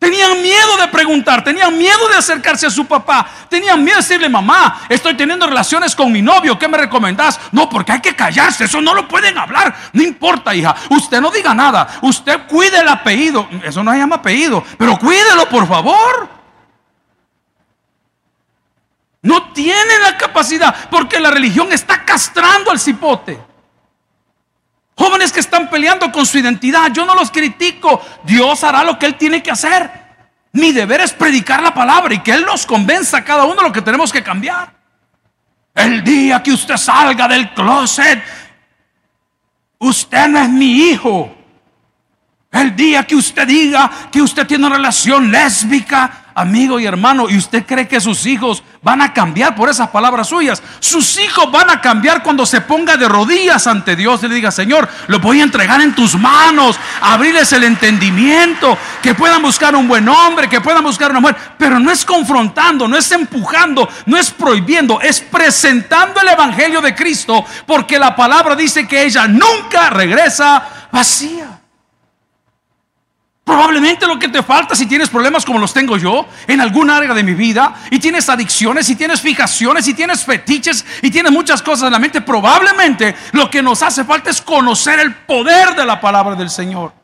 Tenían 0.04 0.42
miedo 0.42 0.76
de 0.76 0.88
preguntar, 0.88 1.42
tenían 1.42 1.78
miedo 1.78 2.08
de 2.10 2.16
acercarse 2.16 2.66
a 2.66 2.70
su 2.70 2.84
papá, 2.84 3.26
tenían 3.48 3.82
miedo 3.82 3.96
de 3.96 4.02
decirle, 4.02 4.28
mamá, 4.28 4.82
estoy 4.90 5.14
teniendo 5.16 5.46
relaciones 5.46 5.96
con 5.96 6.12
mi 6.12 6.20
novio, 6.20 6.58
¿qué 6.58 6.68
me 6.68 6.76
recomendás? 6.76 7.40
No, 7.52 7.70
porque 7.70 7.92
hay 7.92 8.02
que 8.02 8.14
callarse, 8.14 8.64
eso 8.64 8.82
no 8.82 8.92
lo 8.92 9.08
pueden 9.08 9.38
hablar. 9.38 9.74
No 9.94 10.02
importa, 10.02 10.54
hija, 10.54 10.76
usted 10.90 11.22
no 11.22 11.30
diga 11.30 11.54
nada, 11.54 11.88
usted 12.02 12.46
cuide 12.46 12.80
el 12.80 12.88
apellido, 12.88 13.48
eso 13.62 13.82
no 13.82 13.92
se 13.92 13.96
llama 13.96 14.16
apellido, 14.16 14.62
pero 14.76 14.98
cuídelo, 14.98 15.48
por 15.48 15.66
favor. 15.66 16.28
No 19.22 19.52
tienen 19.54 20.02
la 20.02 20.18
capacidad, 20.18 20.90
porque 20.90 21.18
la 21.18 21.30
religión 21.30 21.72
está 21.72 22.04
castrando 22.04 22.70
al 22.70 22.78
cipote. 22.78 23.40
Jóvenes 24.96 25.32
que 25.32 25.40
están 25.40 25.68
peleando 25.68 26.10
con 26.12 26.24
su 26.24 26.38
identidad, 26.38 26.92
yo 26.92 27.04
no 27.04 27.14
los 27.14 27.30
critico. 27.30 28.00
Dios 28.24 28.62
hará 28.62 28.84
lo 28.84 28.98
que 28.98 29.06
Él 29.06 29.16
tiene 29.16 29.42
que 29.42 29.50
hacer. 29.50 29.90
Mi 30.52 30.70
deber 30.70 31.00
es 31.00 31.12
predicar 31.12 31.62
la 31.62 31.74
palabra 31.74 32.14
y 32.14 32.20
que 32.20 32.32
Él 32.32 32.44
nos 32.46 32.64
convenza 32.64 33.18
a 33.18 33.24
cada 33.24 33.44
uno 33.44 33.56
de 33.56 33.62
lo 33.62 33.72
que 33.72 33.82
tenemos 33.82 34.12
que 34.12 34.22
cambiar. 34.22 34.72
El 35.74 36.04
día 36.04 36.40
que 36.40 36.52
usted 36.52 36.76
salga 36.76 37.26
del 37.26 37.52
closet, 37.52 38.22
usted 39.78 40.28
no 40.28 40.38
es 40.38 40.48
mi 40.48 40.90
hijo. 40.90 41.34
El 42.54 42.76
día 42.76 43.02
que 43.02 43.16
usted 43.16 43.48
diga 43.48 43.90
que 44.12 44.22
usted 44.22 44.46
tiene 44.46 44.64
una 44.64 44.76
relación 44.76 45.32
lésbica, 45.32 46.26
amigo 46.36 46.78
y 46.78 46.86
hermano, 46.86 47.28
y 47.28 47.36
usted 47.36 47.66
cree 47.66 47.88
que 47.88 48.00
sus 48.00 48.26
hijos 48.26 48.62
van 48.80 49.02
a 49.02 49.12
cambiar 49.12 49.56
por 49.56 49.68
esas 49.68 49.88
palabras 49.88 50.28
suyas. 50.28 50.62
Sus 50.78 51.18
hijos 51.18 51.50
van 51.50 51.68
a 51.68 51.80
cambiar 51.80 52.22
cuando 52.22 52.46
se 52.46 52.60
ponga 52.60 52.96
de 52.96 53.08
rodillas 53.08 53.66
ante 53.66 53.96
Dios 53.96 54.22
y 54.22 54.28
le 54.28 54.36
diga, 54.36 54.52
Señor, 54.52 54.88
lo 55.08 55.18
voy 55.18 55.40
a 55.40 55.42
entregar 55.42 55.80
en 55.80 55.96
tus 55.96 56.14
manos, 56.14 56.78
abrirles 57.00 57.52
el 57.52 57.64
entendimiento, 57.64 58.78
que 59.02 59.16
puedan 59.16 59.42
buscar 59.42 59.74
un 59.74 59.88
buen 59.88 60.08
hombre, 60.08 60.48
que 60.48 60.60
puedan 60.60 60.84
buscar 60.84 61.10
una 61.10 61.18
mujer, 61.18 61.36
pero 61.58 61.80
no 61.80 61.90
es 61.90 62.04
confrontando, 62.04 62.86
no 62.86 62.96
es 62.96 63.10
empujando, 63.10 63.88
no 64.06 64.16
es 64.16 64.30
prohibiendo, 64.30 65.00
es 65.00 65.20
presentando 65.20 66.20
el 66.20 66.28
Evangelio 66.28 66.80
de 66.80 66.94
Cristo, 66.94 67.44
porque 67.66 67.98
la 67.98 68.14
palabra 68.14 68.54
dice 68.54 68.86
que 68.86 69.02
ella 69.02 69.26
nunca 69.26 69.90
regresa 69.90 70.88
vacía. 70.92 71.53
Probablemente 73.44 74.06
lo 74.06 74.18
que 74.18 74.28
te 74.28 74.42
falta 74.42 74.74
si 74.74 74.86
tienes 74.86 75.10
problemas 75.10 75.44
como 75.44 75.58
los 75.58 75.74
tengo 75.74 75.98
yo 75.98 76.26
en 76.46 76.62
algún 76.62 76.88
área 76.88 77.12
de 77.12 77.22
mi 77.22 77.34
vida 77.34 77.74
y 77.90 77.98
tienes 77.98 78.30
adicciones 78.30 78.88
y 78.88 78.96
tienes 78.96 79.20
fijaciones 79.20 79.86
y 79.86 79.92
tienes 79.92 80.24
fetiches 80.24 80.84
y 81.02 81.10
tienes 81.10 81.30
muchas 81.30 81.60
cosas 81.60 81.88
en 81.88 81.92
la 81.92 81.98
mente, 81.98 82.22
probablemente 82.22 83.14
lo 83.32 83.50
que 83.50 83.62
nos 83.62 83.82
hace 83.82 84.02
falta 84.02 84.30
es 84.30 84.40
conocer 84.40 84.98
el 84.98 85.14
poder 85.14 85.74
de 85.76 85.84
la 85.84 86.00
palabra 86.00 86.34
del 86.34 86.48
Señor. 86.48 86.94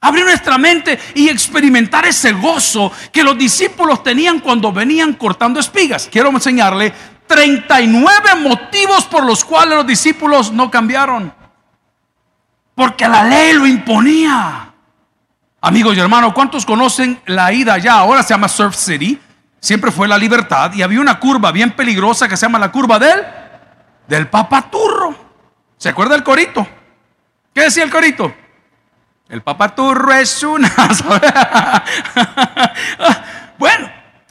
Abrir 0.00 0.24
nuestra 0.24 0.58
mente 0.58 0.98
y 1.14 1.28
experimentar 1.28 2.06
ese 2.06 2.32
gozo 2.32 2.90
que 3.12 3.22
los 3.22 3.38
discípulos 3.38 4.02
tenían 4.02 4.40
cuando 4.40 4.72
venían 4.72 5.12
cortando 5.12 5.60
espigas. 5.60 6.08
Quiero 6.10 6.30
enseñarle 6.30 6.92
39 7.28 8.34
motivos 8.40 9.04
por 9.04 9.24
los 9.24 9.44
cuales 9.44 9.76
los 9.76 9.86
discípulos 9.86 10.50
no 10.50 10.72
cambiaron. 10.72 11.32
Porque 12.74 13.06
la 13.06 13.22
ley 13.22 13.52
lo 13.52 13.64
imponía. 13.64 14.71
Amigos 15.64 15.96
y 15.96 16.00
hermanos, 16.00 16.32
¿cuántos 16.32 16.66
conocen 16.66 17.22
la 17.24 17.52
ida 17.52 17.74
allá? 17.74 17.92
Ahora 17.92 18.24
se 18.24 18.30
llama 18.30 18.48
Surf 18.48 18.74
City. 18.74 19.16
Siempre 19.60 19.92
fue 19.92 20.08
la 20.08 20.18
libertad 20.18 20.72
y 20.74 20.82
había 20.82 21.00
una 21.00 21.20
curva 21.20 21.52
bien 21.52 21.70
peligrosa 21.70 22.28
que 22.28 22.36
se 22.36 22.46
llama 22.46 22.58
la 22.58 22.72
curva 22.72 22.98
del 22.98 23.24
del 24.08 24.26
papaturro. 24.26 25.14
¿Se 25.78 25.88
acuerda 25.88 26.16
el 26.16 26.24
corito? 26.24 26.66
¿Qué 27.54 27.60
decía 27.60 27.84
el 27.84 27.92
corito? 27.92 28.34
El 29.28 29.42
papaturro 29.42 30.12
es 30.12 30.42
una. 30.42 30.68
bueno, 33.56 33.88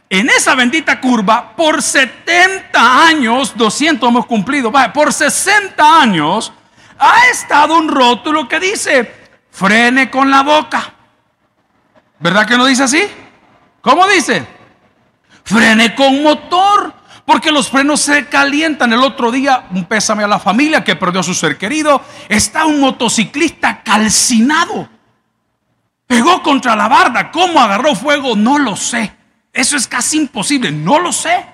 en 0.09 0.29
esa 0.31 0.53
bendita 0.53 0.99
curva, 0.99 1.55
por 1.55 1.81
70 1.81 3.07
años, 3.07 3.53
200 3.55 4.09
hemos 4.09 4.25
cumplido, 4.25 4.69
por 4.93 5.13
60 5.13 6.01
años, 6.01 6.51
ha 6.99 7.27
estado 7.31 7.77
un 7.77 7.87
rótulo 7.87 8.49
que 8.49 8.59
dice: 8.59 9.29
frene 9.49 10.11
con 10.11 10.29
la 10.29 10.43
boca. 10.43 10.95
¿Verdad 12.21 12.45
que 12.45 12.57
no 12.57 12.65
dice 12.65 12.83
así? 12.83 13.01
¿Cómo 13.81 14.07
dice? 14.07 14.45
Frene 15.43 15.95
con 15.95 16.21
motor, 16.21 16.93
porque 17.25 17.51
los 17.51 17.69
frenos 17.69 17.99
se 17.99 18.27
calientan. 18.27 18.93
El 18.93 19.03
otro 19.03 19.31
día, 19.31 19.67
un 19.71 19.85
pésame 19.85 20.23
a 20.23 20.27
la 20.27 20.39
familia 20.39 20.83
que 20.83 20.95
perdió 20.95 21.21
a 21.21 21.23
su 21.23 21.33
ser 21.33 21.57
querido, 21.57 22.01
está 22.29 22.65
un 22.65 22.79
motociclista 22.79 23.81
calcinado. 23.81 24.87
Pegó 26.05 26.43
contra 26.43 26.75
la 26.75 26.87
barda. 26.87 27.31
¿Cómo 27.31 27.59
agarró 27.59 27.95
fuego? 27.95 28.35
No 28.35 28.59
lo 28.59 28.75
sé. 28.75 29.13
Eso 29.51 29.75
es 29.75 29.87
casi 29.87 30.17
imposible. 30.17 30.71
No 30.71 30.99
lo 30.99 31.11
sé. 31.11 31.45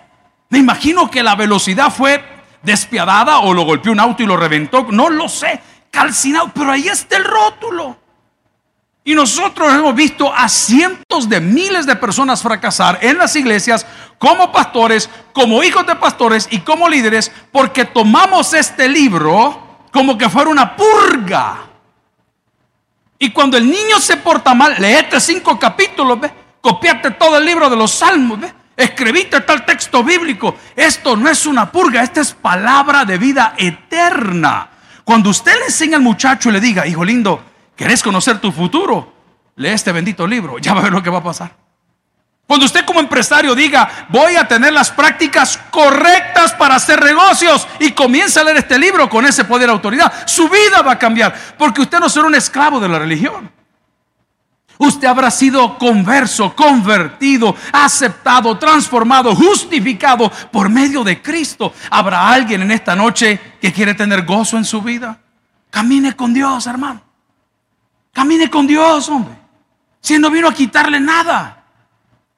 Me 0.50 0.58
imagino 0.58 1.10
que 1.10 1.24
la 1.24 1.36
velocidad 1.36 1.92
fue 1.92 2.24
despiadada 2.64 3.40
o 3.40 3.54
lo 3.54 3.64
golpeó 3.64 3.92
un 3.92 4.00
auto 4.00 4.24
y 4.24 4.26
lo 4.26 4.36
reventó. 4.36 4.88
No 4.90 5.10
lo 5.10 5.30
sé. 5.30 5.62
Calcinado. 5.92 6.52
Pero 6.54 6.72
ahí 6.72 6.88
está 6.88 7.18
el 7.18 7.24
rótulo. 7.24 8.07
Y 9.08 9.16
nosotros 9.16 9.74
hemos 9.74 9.96
visto 9.96 10.34
a 10.36 10.50
cientos 10.50 11.30
de 11.30 11.40
miles 11.40 11.86
de 11.86 11.96
personas 11.96 12.42
fracasar 12.42 13.00
en 13.02 13.18
las 13.18 13.38
iglesias 13.38 13.86
como 14.18 14.52
pastores, 14.52 15.10
como 15.32 15.64
hijos 15.64 15.88
de 15.88 15.96
pastores 15.96 16.46
y 16.52 16.60
como 16.60 16.90
líderes 16.90 17.32
porque 17.54 17.86
tomamos 17.86 18.54
este 18.54 18.90
libro 18.90 19.86
como 19.94 20.18
que 20.18 20.30
fuera 20.30 20.50
una 20.50 20.76
purga. 20.76 21.70
Y 23.18 23.30
cuando 23.30 23.56
el 23.56 23.72
niño 23.72 23.98
se 24.02 24.18
porta 24.18 24.54
mal, 24.54 24.76
leete 24.78 25.22
cinco 25.22 25.58
capítulos, 25.58 26.20
¿ve? 26.20 26.30
copiate 26.60 27.12
todo 27.12 27.38
el 27.38 27.46
libro 27.46 27.70
de 27.70 27.78
los 27.78 27.92
salmos, 27.92 28.42
¿ve? 28.42 28.54
escribiste 28.76 29.40
tal 29.40 29.66
texto 29.66 30.04
bíblico. 30.04 30.54
Esto 30.76 31.16
no 31.16 31.30
es 31.30 31.46
una 31.46 31.72
purga, 31.72 32.04
esta 32.04 32.20
es 32.20 32.34
palabra 32.34 33.06
de 33.06 33.18
vida 33.18 33.54
eterna. 33.56 34.70
Cuando 35.06 35.30
usted 35.30 35.58
le 35.60 35.68
enseña 35.68 35.96
al 35.96 36.04
muchacho 36.04 36.50
y 36.50 36.52
le 36.52 36.60
diga, 36.60 36.86
hijo 36.86 37.06
lindo, 37.06 37.42
¿querés 37.78 38.04
conocer 38.04 38.42
tu 38.42 38.52
futuro? 38.52 39.14
Lee 39.56 39.70
este 39.70 39.94
bendito 39.94 40.28
libro, 40.28 40.60
ya 40.60 40.74
va 40.74 40.82
a 40.82 40.84
ver 40.84 40.92
lo 40.92 41.02
que 41.02 41.10
va 41.10 41.20
a 41.20 41.24
pasar. 41.24 41.56
Cuando 42.48 42.66
usted 42.66 42.86
como 42.86 43.02
empresario 43.02 43.54
diga, 43.56 44.08
voy 44.10 44.38
a 44.38 44.48
tener 44.48 44.72
las 44.72 44.90
prácticas 44.90 45.60
correctas 45.70 46.54
para 46.54 46.76
hacer 46.76 47.04
negocios 47.04 47.68
y 47.78 47.92
comienza 47.92 48.40
a 48.40 48.46
leer 48.46 48.58
este 48.58 48.80
libro 48.80 49.10
con 49.10 49.26
ese 49.26 49.44
poder 49.44 49.68
de 49.68 49.74
autoridad, 49.74 50.14
su 50.26 50.48
vida 50.48 50.82
va 50.82 50.94
a 50.94 51.00
cambiar, 51.00 51.36
porque 51.58 51.82
usted 51.82 52.00
no 52.00 52.08
será 52.08 52.26
un 52.26 52.36
esclavo 52.36 52.80
de 52.80 52.88
la 52.88 53.00
religión. 53.00 53.52
Usted 54.78 55.08
habrá 55.08 55.32
sido 55.32 55.78
converso, 55.78 56.56
convertido, 56.56 57.56
aceptado, 57.74 58.58
transformado, 58.58 59.36
justificado 59.36 60.32
por 60.52 60.70
medio 60.70 61.04
de 61.04 61.22
Cristo. 61.22 61.74
¿Habrá 61.90 62.30
alguien 62.30 62.62
en 62.62 62.72
esta 62.72 62.96
noche 62.96 63.40
que 63.60 63.74
quiere 63.74 63.96
tener 63.96 64.24
gozo 64.24 64.56
en 64.56 64.66
su 64.66 64.82
vida? 64.82 65.20
Camine 65.70 66.16
con 66.16 66.34
Dios, 66.34 66.68
hermano. 66.68 67.07
Camine 68.18 68.50
con 68.50 68.66
Dios, 68.66 69.10
hombre. 69.10 69.36
Si 70.02 70.18
no 70.18 70.32
vino 70.32 70.48
a 70.48 70.52
quitarle 70.52 71.00
nada. 71.00 71.66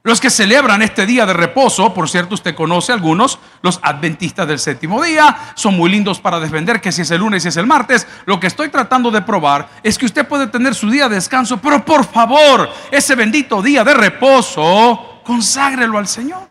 Los 0.04 0.20
que 0.20 0.30
celebran 0.30 0.82
este 0.82 1.06
día 1.06 1.26
de 1.26 1.32
reposo, 1.32 1.94
por 1.94 2.10
cierto, 2.10 2.36
usted 2.36 2.54
conoce 2.54 2.92
algunos, 2.92 3.40
los 3.62 3.80
adventistas 3.82 4.46
del 4.46 4.60
séptimo 4.60 5.02
día, 5.02 5.54
son 5.56 5.78
muy 5.78 5.90
lindos 5.90 6.20
para 6.20 6.42
defender 6.42 6.82
que 6.82 6.92
si 6.92 7.04
es 7.04 7.12
el 7.12 7.22
lunes, 7.22 7.44
si 7.44 7.48
es 7.48 7.56
el 7.56 7.66
martes. 7.66 8.06
Lo 8.26 8.42
que 8.42 8.48
estoy 8.48 8.68
tratando 8.68 9.10
de 9.10 9.22
probar 9.22 9.70
es 9.82 9.98
que 9.98 10.06
usted 10.06 10.28
puede 10.28 10.48
tener 10.48 10.76
su 10.76 10.90
día 10.90 11.08
de 11.08 11.16
descanso, 11.16 11.62
pero 11.62 11.86
por 11.86 12.04
favor, 12.04 12.70
ese 12.92 13.16
bendito 13.16 13.62
día 13.62 13.86
de 13.86 13.94
reposo, 13.94 15.22
conságrelo 15.24 15.98
al 15.98 16.10
Señor. 16.10 16.50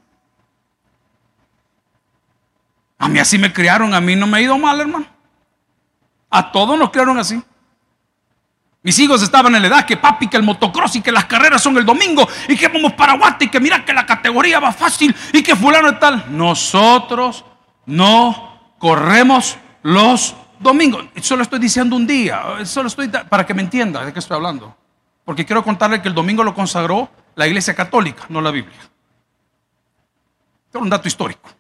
A 2.97 3.09
mí 3.11 3.19
así 3.19 3.37
me 3.37 3.53
criaron, 3.53 3.93
a 3.93 4.01
mí 4.01 4.17
no 4.17 4.27
me 4.27 4.39
ha 4.39 4.41
ido 4.41 4.57
mal, 4.57 4.81
hermano. 4.81 5.05
A 6.31 6.51
todos 6.51 6.79
nos 6.79 6.89
criaron 6.89 7.19
así. 7.19 7.45
Mis 8.83 8.99
hijos 9.01 9.23
estaban 9.23 9.55
en 9.55 9.63
la 9.63 9.69
edad 9.69 9.85
que 9.85 9.97
papi, 9.97 10.29
que 10.29 10.37
el 10.37 10.45
motocross 10.45 10.97
y 10.97 11.01
que 11.01 11.11
las 11.11 11.25
carreras 11.25 11.63
son 11.63 11.77
el 11.77 11.85
domingo 11.85 12.29
y 12.49 12.57
que 12.57 12.69
vamos 12.69 12.93
para 12.93 13.15
Guate 13.15 13.47
y 13.47 13.49
que 13.49 13.59
mira 13.59 13.85
que 13.85 13.93
la 13.93 14.07
categoría 14.07 14.61
va 14.61 14.73
fácil 14.73 15.15
y 15.33 15.43
que 15.43 15.57
fulano 15.57 15.89
y 15.91 15.95
tal. 15.97 16.27
Nosotros 16.31 17.45
no 17.87 18.75
corremos 18.79 19.57
los 19.83 20.37
domingos. 20.61 21.07
Solo 21.21 21.43
estoy 21.43 21.59
diciendo 21.59 21.97
un 21.97 22.07
día, 22.07 22.41
solo 22.65 22.87
estoy 22.87 23.09
para 23.09 23.45
que 23.45 23.53
me 23.53 23.63
entienda 23.63 24.05
de 24.05 24.13
qué 24.13 24.21
estoy 24.21 24.37
hablando. 24.37 24.77
Porque 25.25 25.45
quiero 25.45 25.65
contarle 25.65 26.01
que 26.01 26.09
el 26.09 26.15
domingo 26.15 26.45
lo 26.45 26.55
consagró 26.55 27.11
la 27.35 27.47
iglesia 27.47 27.75
católica, 27.75 28.25
no 28.29 28.41
la 28.41 28.53
Biblia. 28.53 28.79
Es 30.73 30.81
un 30.81 30.89
dato 30.89 31.09
histórico. 31.09 31.51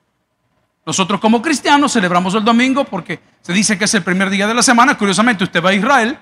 Nosotros 0.86 1.20
como 1.20 1.42
cristianos 1.42 1.92
celebramos 1.92 2.34
el 2.34 2.44
domingo 2.44 2.84
porque 2.84 3.20
se 3.42 3.52
dice 3.52 3.76
que 3.76 3.84
es 3.84 3.94
el 3.94 4.02
primer 4.02 4.30
día 4.30 4.46
de 4.46 4.54
la 4.54 4.62
semana. 4.62 4.96
Curiosamente, 4.96 5.44
usted 5.44 5.62
va 5.62 5.70
a 5.70 5.74
Israel 5.74 6.18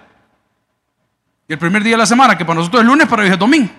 y 1.48 1.52
el 1.52 1.58
primer 1.58 1.82
día 1.82 1.92
de 1.92 1.98
la 1.98 2.06
semana, 2.06 2.36
que 2.36 2.44
para 2.44 2.58
nosotros 2.58 2.82
es 2.82 2.86
lunes, 2.86 3.06
para 3.06 3.22
ellos 3.22 3.34
es 3.34 3.38
domingo. 3.38 3.70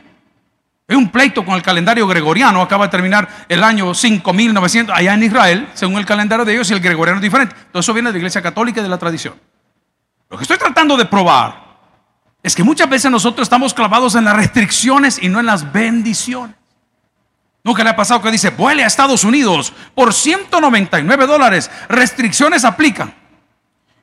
Es 0.87 0.95
un 0.95 1.09
pleito 1.09 1.43
con 1.43 1.55
el 1.55 1.61
calendario 1.61 2.07
gregoriano. 2.07 2.61
Acaba 2.61 2.85
de 2.85 2.91
terminar 2.91 3.27
el 3.49 3.61
año 3.61 3.93
5900 3.93 4.95
allá 4.95 5.13
en 5.13 5.23
Israel, 5.23 5.67
según 5.73 5.97
el 5.97 6.05
calendario 6.05 6.45
de 6.45 6.53
ellos, 6.53 6.69
y 6.71 6.73
el 6.73 6.79
gregoriano 6.79 7.17
es 7.17 7.23
diferente. 7.23 7.53
Todo 7.71 7.81
eso 7.81 7.93
viene 7.93 8.09
de 8.09 8.13
la 8.13 8.19
iglesia 8.19 8.41
católica 8.41 8.79
y 8.79 8.83
de 8.83 8.89
la 8.89 8.97
tradición. 8.97 9.35
Lo 10.29 10.37
que 10.37 10.43
estoy 10.43 10.57
tratando 10.57 10.95
de 10.95 11.05
probar 11.05 11.67
es 12.41 12.55
que 12.55 12.63
muchas 12.63 12.89
veces 12.89 13.11
nosotros 13.11 13.45
estamos 13.45 13.73
clavados 13.73 14.15
en 14.15 14.23
las 14.23 14.35
restricciones 14.35 15.21
y 15.21 15.27
no 15.27 15.41
en 15.41 15.45
las 15.45 15.73
bendiciones. 15.73 16.55
Nunca 17.65 17.83
le 17.83 17.89
ha 17.89 17.95
pasado 17.97 18.21
que 18.21 18.31
dice, 18.31 18.51
vuele 18.51 18.85
a 18.85 18.87
Estados 18.87 19.25
Unidos 19.25 19.73
por 19.93 20.13
199 20.13 21.27
dólares, 21.27 21.69
restricciones 21.89 22.63
aplican. 22.63 23.13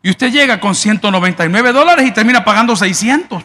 Y 0.02 0.11
usted 0.11 0.30
llega 0.30 0.61
con 0.61 0.75
199 0.75 1.73
dólares 1.73 2.06
y 2.06 2.12
termina 2.12 2.44
pagando 2.44 2.76
600. 2.76 3.42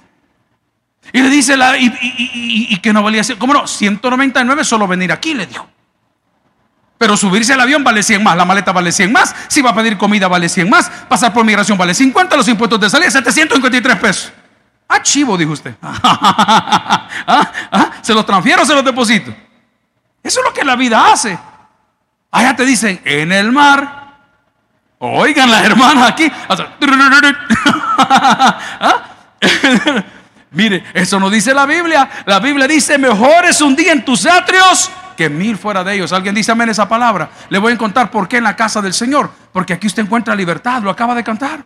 Y 1.12 1.22
le 1.22 1.30
dice, 1.30 1.58
la, 1.58 1.78
y, 1.78 2.78
que 2.82 2.94
no 2.94 3.04
valía, 3.04 3.24
¿cómo 3.38 3.54
no? 3.54 3.68
199 3.68 4.63
solo 4.63 4.88
venir 4.88 5.12
aquí, 5.12 5.34
le 5.34 5.46
dijo. 5.46 5.68
Pero 6.98 7.15
subirse 7.15 7.54
al 7.54 7.62
avión 7.62 7.84
vale 7.84 8.04
100 8.04 8.22
más, 8.22 8.36
la 8.36 8.45
maleta 8.45 8.72
vale 8.72 8.91
100 8.91 9.12
más, 9.12 9.36
si 9.48 9.62
va 9.62 9.69
a 9.72 9.76
pedir 9.76 9.98
comida 9.98 10.28
vale 10.28 10.50
100 10.50 10.69
más, 10.69 10.89
pasar 11.08 11.34
por 11.34 11.45
migración 11.45 11.78
vale 11.78 11.93
50, 11.93 12.36
los 12.36 12.48
impuestos 12.48 12.80
de 12.80 12.89
salida 12.89 13.10
753 13.10 13.95
pesos. 13.98 14.34
Ah, 14.88 15.02
chivo, 15.02 15.38
dijo 15.38 15.52
usted. 15.52 15.76
¿Ah? 15.82 17.08
¿Ah? 17.72 17.91
¿Se 18.02 18.13
los 18.13 18.26
transfiero 18.26 18.63
o 18.63 18.65
se 18.65 18.74
los 18.74 18.84
deposito? 18.84 19.34
Eso 20.24 20.39
es 20.41 20.45
lo 20.45 20.52
que 20.52 20.65
la 20.65 20.76
vida 20.76 21.12
hace. 21.12 21.38
Allá 22.32 22.56
te 22.56 22.65
dicen, 22.65 23.00
en 23.06 23.32
el 23.32 23.52
mar. 23.52 24.17
Oigan 24.98 25.50
las 25.50 25.63
hermanas 25.63 26.10
aquí. 26.10 26.30
¿Ah? 27.98 29.04
Mire, 30.51 30.83
eso 30.93 31.19
no 31.19 31.29
dice 31.29 31.53
la 31.53 31.65
Biblia. 31.65 32.09
La 32.25 32.39
Biblia 32.39 32.67
dice, 32.67 32.97
mejor 32.97 33.45
es 33.45 33.62
un 33.62 33.75
día 33.75 33.91
en 33.91 34.03
tus 34.03 34.25
atrios 34.25 34.89
que 35.15 35.29
mil 35.29 35.57
fuera 35.57 35.83
de 35.83 35.95
ellos. 35.95 36.12
¿Alguien 36.13 36.33
dice 36.33 36.51
amén 36.51 36.69
esa 36.69 36.88
palabra? 36.88 37.29
Le 37.49 37.59
voy 37.59 37.73
a 37.73 37.77
contar 37.77 38.09
por 38.09 38.27
qué 38.27 38.38
en 38.38 38.45
la 38.45 38.55
casa 38.55 38.81
del 38.81 38.93
Señor. 38.93 39.29
Porque 39.51 39.73
aquí 39.73 39.88
usted 39.88 40.03
encuentra 40.03 40.35
libertad, 40.35 40.81
lo 40.81 40.89
acaba 40.89 41.13
de 41.13 41.23
cantar. 41.23 41.65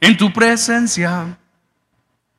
En 0.00 0.16
tu 0.16 0.32
presencia 0.32 1.36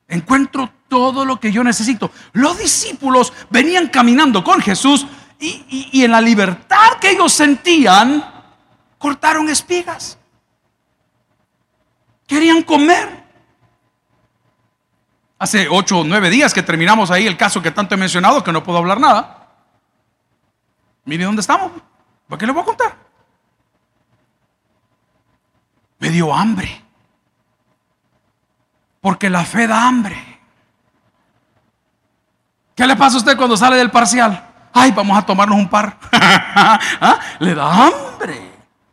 encuentro 0.08 0.72
todo 0.88 1.24
lo 1.24 1.38
que 1.38 1.52
yo 1.52 1.62
necesito. 1.62 2.10
Los 2.32 2.58
discípulos 2.58 3.32
venían 3.50 3.88
caminando 3.88 4.42
con 4.42 4.60
Jesús 4.60 5.06
y, 5.38 5.90
y 5.92 6.04
en 6.04 6.10
la 6.10 6.20
libertad 6.20 6.98
que 7.00 7.10
ellos 7.10 7.32
sentían, 7.32 8.24
cortaron 8.96 9.48
espigas. 9.48 10.18
Querían 12.26 12.62
comer. 12.62 13.27
Hace 15.38 15.68
ocho 15.70 16.00
o 16.00 16.04
nueve 16.04 16.30
días 16.30 16.52
que 16.52 16.62
terminamos 16.62 17.10
ahí 17.10 17.26
el 17.26 17.36
caso 17.36 17.62
que 17.62 17.70
tanto 17.70 17.94
he 17.94 17.98
mencionado, 17.98 18.42
que 18.42 18.52
no 18.52 18.62
puedo 18.62 18.78
hablar 18.78 18.98
nada. 18.98 19.46
Mire 21.04 21.24
dónde 21.24 21.40
estamos. 21.40 21.72
¿Para 22.28 22.38
qué 22.38 22.46
le 22.46 22.52
voy 22.52 22.62
a 22.62 22.66
contar? 22.66 22.96
Me 26.00 26.10
dio 26.10 26.34
hambre. 26.34 26.82
Porque 29.00 29.30
la 29.30 29.44
fe 29.44 29.66
da 29.66 29.86
hambre. 29.86 30.40
¿Qué 32.74 32.86
le 32.86 32.96
pasa 32.96 33.16
a 33.16 33.18
usted 33.18 33.36
cuando 33.36 33.56
sale 33.56 33.76
del 33.76 33.90
parcial? 33.90 34.44
Ay, 34.72 34.90
vamos 34.90 35.16
a 35.16 35.22
tomarnos 35.22 35.56
un 35.56 35.68
par. 35.68 35.98
¿Ah? 36.12 37.18
Le 37.38 37.54
da 37.54 37.86
hambre. 37.86 38.07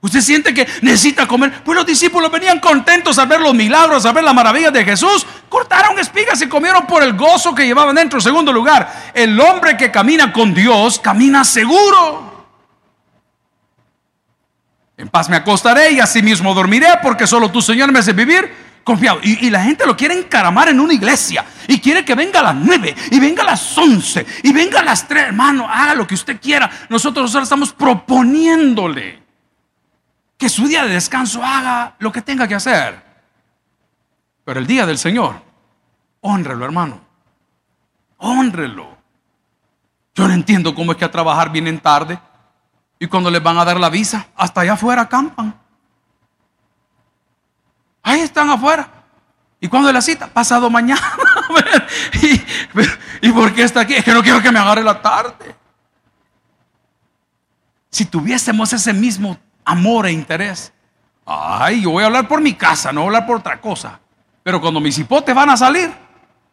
Usted 0.06 0.22
siente 0.22 0.54
que 0.54 0.68
necesita 0.84 1.28
comer. 1.28 1.64
Pues 1.64 1.76
los 1.76 1.84
discípulos 1.84 2.32
venían 2.32 2.60
contentos 2.60 3.18
a 3.18 3.26
ver 3.26 3.42
los 3.42 3.56
milagros, 3.56 4.06
a 4.06 4.12
ver 4.12 4.24
las 4.24 4.36
maravillas 4.36 4.72
de 4.72 4.86
Jesús. 4.86 5.26
Cortaron 5.50 5.98
espigas 5.98 6.40
y 6.44 6.48
comieron 6.48 6.86
por 6.86 7.02
el 7.02 7.14
gozo 7.14 7.56
que 7.56 7.66
llevaban 7.66 7.96
dentro. 7.96 8.22
Segundo 8.22 8.54
lugar, 8.54 9.12
el 9.16 9.40
hombre 9.40 9.76
que 9.76 9.90
camina 9.90 10.32
con 10.32 10.54
Dios 10.54 11.00
camina 11.00 11.44
seguro. 11.44 12.46
En 14.96 15.08
paz 15.08 15.28
me 15.28 15.38
acostaré 15.38 15.94
y 15.94 16.00
así 16.00 16.22
mismo 16.22 16.54
dormiré 16.54 17.00
porque 17.02 17.26
solo 17.26 17.50
tu 17.50 17.60
Señor 17.60 17.92
me 17.92 17.98
hace 17.98 18.14
vivir 18.14 18.54
confiado. 18.84 19.22
Y, 19.24 19.48
y, 19.48 19.50
la 19.50 19.64
gente 19.64 19.88
lo 19.88 19.98
quiere 19.98 20.14
encaramar 20.14 20.70
en 20.70 20.80
una 20.80 20.94
iglesia 20.94 21.44
y 21.68 21.80
quiere 21.80 22.06
que 22.06 22.14
venga 22.14 22.42
a 22.42 22.44
las 22.44 22.56
nueve 22.56 22.96
y 23.10 23.20
venga 23.20 23.42
a 23.42 23.48
las 23.48 23.76
once 23.76 24.24
y 24.44 24.54
venga 24.54 24.82
a 24.82 24.84
las 24.84 25.08
tres. 25.08 25.24
Hermano, 25.24 25.68
haga 25.68 25.96
lo 25.96 26.06
que 26.06 26.14
usted 26.14 26.40
quiera. 26.40 26.70
Nosotros 26.90 27.34
ahora 27.34 27.46
estamos 27.46 27.74
proponiéndole 27.74 29.25
que 30.38 30.50
su 30.50 30.68
día 30.68 30.84
de 30.84 30.94
descanso 30.94 31.44
haga 31.44 31.96
lo 32.00 32.12
que 32.12 32.22
tenga 32.22 32.48
que 32.48 32.56
hacer. 32.56 33.04
Pero 34.44 34.60
el 34.60 34.68
día 34.68 34.86
del 34.86 34.98
Señor, 34.98 35.42
honrelo, 36.22 36.66
hermano. 36.66 37.02
Honrelo. 38.18 38.98
Yo 40.14 40.28
no 40.28 40.34
entiendo 40.34 40.74
cómo 40.74 40.92
es 40.92 40.98
que 40.98 41.06
a 41.06 41.12
trabajar 41.12 41.52
vienen 41.52 41.80
tarde 41.80 42.20
y 43.00 43.08
cuando 43.08 43.30
les 43.30 43.44
van 43.44 43.58
a 43.58 43.66
dar 43.66 43.80
la 43.80 43.90
visa, 43.90 44.28
hasta 44.36 44.62
allá 44.62 44.74
afuera 44.74 45.04
acampan. 45.04 45.54
Ahí 48.04 48.22
están 48.22 48.50
afuera. 48.50 48.90
¿Y 49.60 49.68
cuando 49.68 49.90
es 49.90 49.94
la 49.94 50.02
cita? 50.02 50.28
Pasado 50.28 50.70
mañana. 50.70 51.02
¿Y, 52.22 53.28
¿Y 53.28 53.32
por 53.32 53.54
qué 53.54 53.64
está 53.64 53.82
aquí? 53.82 53.96
Es 53.96 54.04
que 54.04 54.14
no 54.14 54.22
quiero 54.22 54.42
que 54.42 54.52
me 54.52 54.60
agarre 54.60 54.84
la 54.84 55.02
tarde. 55.02 55.56
Si 57.90 58.06
tuviésemos 58.06 58.72
ese 58.74 58.94
mismo 58.94 59.38
amor 59.66 60.06
e 60.06 60.12
interés. 60.12 60.72
Ay, 61.26 61.82
yo 61.82 61.92
voy 61.92 62.04
a 62.04 62.06
hablar 62.06 62.28
por 62.28 62.40
mi 62.40 62.54
casa, 62.54 62.94
no 62.94 63.02
voy 63.02 63.08
a 63.08 63.10
hablar 63.10 63.26
por 63.26 63.38
otra 63.38 63.60
cosa. 63.60 64.00
Pero 64.44 64.62
cuando 64.62 64.80
mis 64.80 64.98
hipotes 64.98 65.34
van 65.34 65.50
a 65.50 65.58
salir, 65.58 65.92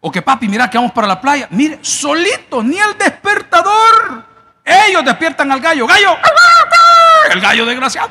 o 0.01 0.11
que 0.11 0.23
papi, 0.23 0.49
mira 0.49 0.69
que 0.69 0.79
vamos 0.79 0.93
para 0.93 1.07
la 1.07 1.21
playa, 1.21 1.47
mire, 1.51 1.79
solito, 1.83 2.63
ni 2.63 2.79
el 2.79 2.97
despertador. 2.99 4.25
Ellos 4.65 5.05
despiertan 5.05 5.53
al 5.53 5.61
gallo, 5.61 5.87
gallo, 5.87 6.17
el 7.31 7.41
gallo 7.41 7.67
desgraciado. 7.67 8.11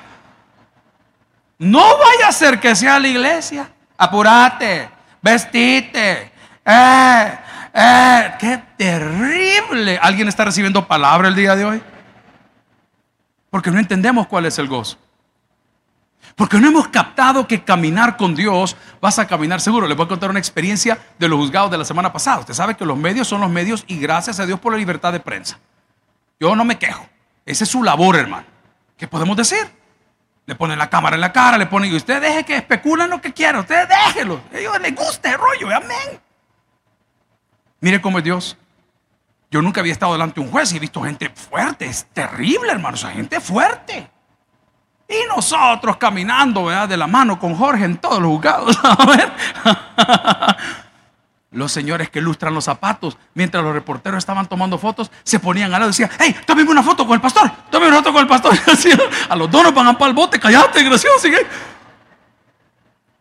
No 1.57 1.97
vaya 1.97 2.27
a 2.27 2.31
ser 2.31 2.59
que 2.59 2.75
sea 2.75 2.99
la 2.99 3.07
iglesia. 3.07 3.69
Apúrate, 3.97 4.89
vestite. 5.21 6.31
Eh, 6.65 7.39
eh, 7.73 8.33
qué 8.39 8.63
terrible. 8.77 9.99
¿Alguien 10.01 10.27
está 10.27 10.45
recibiendo 10.45 10.87
palabra 10.87 11.27
el 11.27 11.35
día 11.35 11.55
de 11.55 11.65
hoy? 11.65 11.83
Porque 13.51 13.69
no 13.69 13.77
entendemos 13.77 14.25
cuál 14.25 14.47
es 14.47 14.57
el 14.57 14.67
gozo. 14.67 14.97
Porque 16.35 16.57
no 16.57 16.67
hemos 16.67 16.87
captado 16.87 17.45
que 17.47 17.63
caminar 17.63 18.17
con 18.17 18.33
Dios 18.33 18.75
vas 18.99 19.19
a 19.19 19.27
caminar 19.27 19.59
seguro. 19.61 19.87
Les 19.87 19.97
voy 19.97 20.05
a 20.05 20.09
contar 20.09 20.29
una 20.29 20.39
experiencia 20.39 20.97
de 21.19 21.27
los 21.27 21.37
juzgados 21.37 21.69
de 21.69 21.77
la 21.77 21.85
semana 21.85 22.11
pasada. 22.11 22.39
Usted 22.39 22.53
sabe 22.53 22.75
que 22.75 22.85
los 22.85 22.97
medios 22.97 23.27
son 23.27 23.41
los 23.41 23.49
medios 23.49 23.83
y 23.87 23.99
gracias 23.99 24.39
a 24.39 24.45
Dios 24.45 24.59
por 24.59 24.71
la 24.71 24.79
libertad 24.79 25.11
de 25.11 25.19
prensa. 25.19 25.59
Yo 26.39 26.55
no 26.55 26.63
me 26.63 26.79
quejo. 26.79 27.07
Esa 27.45 27.65
es 27.65 27.69
su 27.69 27.83
labor, 27.83 28.15
hermano. 28.15 28.47
¿Qué 28.97 29.07
podemos 29.07 29.35
decir? 29.35 29.69
Le 30.45 30.55
ponen 30.55 30.79
la 30.79 30.89
cámara 30.89 31.15
en 31.15 31.21
la 31.21 31.33
cara, 31.33 31.57
le 31.57 31.65
ponen, 31.65 31.91
y 31.91 31.95
usted 31.95 32.21
deje 32.21 32.43
que 32.45 32.55
especulen 32.55 33.09
lo 33.09 33.21
que 33.21 33.33
quiera, 33.33 33.59
usted 33.59 33.87
déjelo. 33.87 34.41
A 34.53 34.57
ellos 34.57 34.79
les 34.81 34.95
gusta 34.95 35.31
el 35.31 35.37
rollo, 35.37 35.75
amén. 35.75 36.19
Mire 37.79 38.01
cómo 38.01 38.19
es 38.19 38.23
Dios. 38.23 38.57
Yo 39.51 39.61
nunca 39.61 39.81
había 39.81 39.91
estado 39.91 40.13
delante 40.13 40.39
de 40.39 40.47
un 40.47 40.51
juez 40.51 40.71
y 40.71 40.77
he 40.77 40.79
visto 40.79 41.01
gente 41.01 41.29
fuerte, 41.29 41.85
es 41.85 42.05
terrible, 42.13 42.71
hermano, 42.71 42.95
esa 42.95 43.11
gente 43.11 43.41
fuerte. 43.41 44.09
Y 45.09 45.27
nosotros 45.27 45.97
caminando 45.97 46.63
¿verdad? 46.63 46.87
de 46.87 46.95
la 46.95 47.05
mano 47.05 47.37
con 47.37 47.53
Jorge 47.53 47.83
en 47.83 47.97
todos 47.97 48.21
los 48.21 48.31
juzgados. 48.31 48.79
los 51.51 51.69
señores 51.69 52.09
que 52.09 52.21
lustran 52.21 52.53
los 52.53 52.63
zapatos, 52.63 53.17
mientras 53.33 53.61
los 53.61 53.73
reporteros 53.73 54.19
estaban 54.19 54.47
tomando 54.47 54.77
fotos, 54.77 55.11
se 55.23 55.37
ponían 55.37 55.65
al 55.65 55.81
lado 55.81 55.85
y 55.87 55.89
decían, 55.89 56.11
hey, 56.17 56.33
tómeme 56.45 56.71
una 56.71 56.81
foto 56.81 57.05
con 57.05 57.15
el 57.15 57.21
pastor, 57.21 57.51
tómeme 57.69 57.91
una 57.91 57.97
foto 57.97 58.13
con 58.13 58.21
el 58.21 58.27
pastor. 58.29 58.57
a 59.29 59.35
los 59.35 59.51
dos 59.51 59.63
nos 59.63 59.73
van 59.73 59.87
a 59.87 59.97
para 59.97 60.07
el 60.07 60.15
bote, 60.15 60.39
callate, 60.39 60.81
gracioso. 60.81 61.27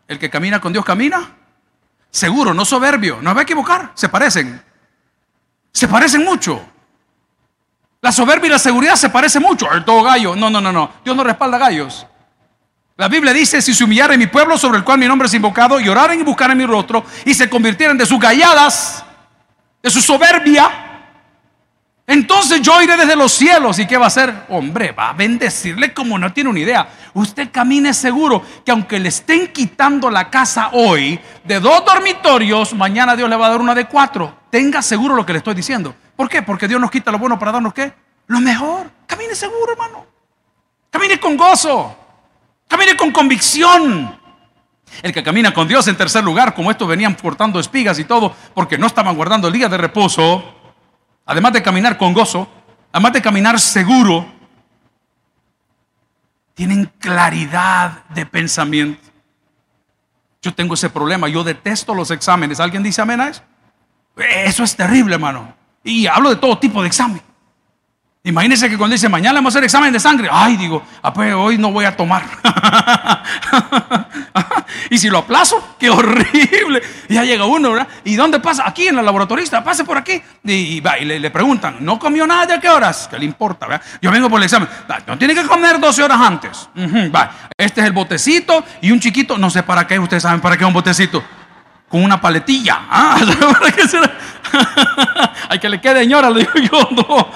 El 0.06 0.16
que 0.16 0.30
camina 0.30 0.60
con 0.60 0.72
Dios 0.72 0.84
camina. 0.84 1.28
Seguro, 2.08 2.54
no 2.54 2.64
soberbio, 2.64 3.18
no 3.20 3.34
va 3.34 3.40
a 3.40 3.42
equivocar, 3.42 3.90
se 3.94 4.08
parecen. 4.08 4.69
Se 5.72 5.88
parecen 5.88 6.24
mucho. 6.24 6.60
La 8.00 8.12
soberbia 8.12 8.48
y 8.48 8.50
la 8.50 8.58
seguridad 8.58 8.96
se 8.96 9.10
parecen 9.10 9.42
mucho. 9.42 9.70
El 9.72 9.84
todo 9.84 10.02
gallo. 10.02 10.34
No, 10.34 10.50
no, 10.50 10.60
no, 10.60 10.72
no. 10.72 10.90
Dios 11.04 11.16
no 11.16 11.22
respalda 11.24 11.58
gallos. 11.58 12.06
La 12.96 13.08
Biblia 13.08 13.32
dice, 13.32 13.62
si 13.62 13.72
se 13.72 13.84
humillaren 13.84 14.18
mi 14.18 14.26
pueblo 14.26 14.58
sobre 14.58 14.78
el 14.78 14.84
cual 14.84 14.98
mi 14.98 15.06
nombre 15.06 15.26
es 15.26 15.32
invocado, 15.32 15.80
y 15.80 15.88
oraren 15.88 16.20
y 16.20 16.22
buscaren 16.22 16.56
mi 16.56 16.66
rostro, 16.66 17.02
y 17.24 17.32
se 17.32 17.48
convirtieran 17.48 17.96
de 17.96 18.04
sus 18.04 18.20
galladas, 18.20 19.02
de 19.82 19.90
su 19.90 20.02
soberbia, 20.02 20.90
entonces 22.10 22.60
yo 22.60 22.82
iré 22.82 22.96
desde 22.96 23.14
los 23.14 23.30
cielos. 23.30 23.78
¿Y 23.78 23.86
qué 23.86 23.96
va 23.96 24.06
a 24.06 24.08
hacer? 24.08 24.34
Hombre, 24.48 24.90
va 24.90 25.10
a 25.10 25.12
bendecirle 25.12 25.94
como 25.94 26.18
no 26.18 26.32
tiene 26.32 26.50
una 26.50 26.58
idea. 26.58 26.88
Usted 27.14 27.50
camine 27.52 27.94
seguro 27.94 28.44
que 28.64 28.72
aunque 28.72 28.98
le 28.98 29.10
estén 29.10 29.52
quitando 29.52 30.10
la 30.10 30.28
casa 30.28 30.70
hoy 30.72 31.20
de 31.44 31.60
dos 31.60 31.84
dormitorios, 31.84 32.74
mañana 32.74 33.14
Dios 33.14 33.30
le 33.30 33.36
va 33.36 33.46
a 33.46 33.50
dar 33.50 33.60
una 33.60 33.76
de 33.76 33.84
cuatro. 33.84 34.39
Tenga 34.50 34.82
seguro 34.82 35.14
lo 35.14 35.24
que 35.24 35.32
le 35.32 35.38
estoy 35.38 35.54
diciendo. 35.54 35.94
¿Por 36.16 36.28
qué? 36.28 36.42
Porque 36.42 36.66
Dios 36.66 36.80
nos 36.80 36.90
quita 36.90 37.12
lo 37.12 37.18
bueno 37.18 37.38
para 37.38 37.52
darnos 37.52 37.72
qué? 37.72 37.92
Lo 38.26 38.40
mejor. 38.40 38.90
Camine 39.06 39.34
seguro, 39.34 39.72
hermano. 39.72 40.06
Camine 40.90 41.18
con 41.20 41.36
gozo. 41.36 41.96
Camine 42.68 42.96
con 42.96 43.12
convicción. 43.12 44.18
El 45.02 45.12
que 45.12 45.22
camina 45.22 45.54
con 45.54 45.68
Dios 45.68 45.86
en 45.88 45.96
tercer 45.96 46.24
lugar, 46.24 46.54
como 46.54 46.70
estos 46.70 46.88
venían 46.88 47.14
cortando 47.14 47.60
espigas 47.60 47.98
y 48.00 48.04
todo, 48.04 48.34
porque 48.54 48.76
no 48.76 48.86
estaban 48.86 49.14
guardando 49.14 49.46
el 49.46 49.54
día 49.54 49.68
de 49.68 49.78
reposo, 49.78 50.42
además 51.26 51.52
de 51.52 51.62
caminar 51.62 51.96
con 51.96 52.12
gozo, 52.12 52.48
además 52.92 53.12
de 53.12 53.22
caminar 53.22 53.60
seguro, 53.60 54.26
tienen 56.54 56.92
claridad 56.98 58.04
de 58.08 58.26
pensamiento. 58.26 59.08
Yo 60.42 60.52
tengo 60.52 60.74
ese 60.74 60.90
problema, 60.90 61.28
yo 61.28 61.44
detesto 61.44 61.94
los 61.94 62.10
exámenes. 62.10 62.60
¿Alguien 62.60 62.82
dice 62.82 63.00
amén 63.00 63.20
a 63.20 63.28
eso? 63.28 63.42
Eso 64.20 64.64
es 64.64 64.76
terrible, 64.76 65.14
hermano. 65.14 65.54
Y 65.82 66.06
hablo 66.06 66.30
de 66.30 66.36
todo 66.36 66.58
tipo 66.58 66.82
de 66.82 66.88
examen. 66.88 67.22
Imagínense 68.22 68.68
que 68.68 68.76
cuando 68.76 68.92
dice 68.92 69.08
mañana 69.08 69.36
vamos 69.36 69.54
a 69.54 69.56
hacer 69.56 69.64
examen 69.64 69.90
de 69.94 69.98
sangre, 69.98 70.28
ay, 70.30 70.58
digo, 70.58 70.82
ah, 71.00 71.10
pues 71.10 71.32
hoy 71.32 71.56
no 71.56 71.72
voy 71.72 71.86
a 71.86 71.96
tomar. 71.96 72.22
y 74.90 74.98
si 74.98 75.08
lo 75.08 75.18
aplazo, 75.18 75.76
qué 75.78 75.88
horrible. 75.88 76.82
Ya 77.08 77.24
llega 77.24 77.46
uno, 77.46 77.70
¿verdad? 77.70 77.88
¿Y 78.04 78.16
dónde 78.16 78.38
pasa? 78.38 78.64
Aquí 78.66 78.88
en 78.88 78.96
la 78.96 79.02
laboratorista, 79.02 79.64
pase 79.64 79.84
por 79.84 79.96
aquí. 79.96 80.20
Y, 80.44 80.80
va, 80.80 80.98
y 80.98 81.06
le, 81.06 81.30
preguntan, 81.30 81.78
¿no 81.80 81.98
comió 81.98 82.26
nada 82.26 82.44
de 82.44 82.52
a 82.52 82.60
qué 82.60 82.68
horas? 82.68 83.08
¿Qué 83.10 83.18
le 83.18 83.24
importa? 83.24 83.66
¿verdad? 83.66 83.86
Yo 84.02 84.10
vengo 84.10 84.28
por 84.28 84.38
el 84.38 84.44
examen. 84.44 84.68
No 85.06 85.16
tiene 85.16 85.34
que 85.34 85.44
comer 85.44 85.80
12 85.80 86.02
horas 86.02 86.20
antes. 86.20 86.68
va. 87.14 87.30
Este 87.56 87.80
es 87.80 87.86
el 87.86 87.92
botecito 87.92 88.62
y 88.82 88.90
un 88.90 89.00
chiquito, 89.00 89.38
no 89.38 89.48
sé 89.48 89.62
para 89.62 89.86
qué, 89.86 89.98
ustedes 89.98 90.24
saben 90.24 90.40
para 90.40 90.58
qué 90.58 90.64
es 90.64 90.68
un 90.68 90.74
botecito 90.74 91.24
con 91.90 92.02
una 92.02 92.18
paletilla. 92.20 92.86
Ah, 92.92 93.20
Hay 95.48 95.58
que 95.60 95.68
le 95.68 95.80
quede 95.80 96.00
señora, 96.00 96.30
le 96.30 96.40
digo 96.40 96.52
yo, 96.54 96.88
no. 97.08 97.28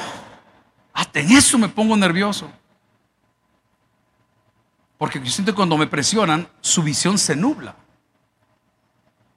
Hasta 0.95 1.21
en 1.21 1.33
eso 1.33 1.59
me 1.59 1.69
pongo 1.69 1.97
nervioso. 1.97 2.51
Porque 4.99 5.21
yo 5.21 5.31
siento 5.31 5.53
que 5.53 5.57
cuando 5.57 5.77
me 5.77 5.87
presionan, 5.87 6.49
su 6.61 6.83
visión 6.83 7.19
se 7.19 7.37
nubla. 7.37 7.75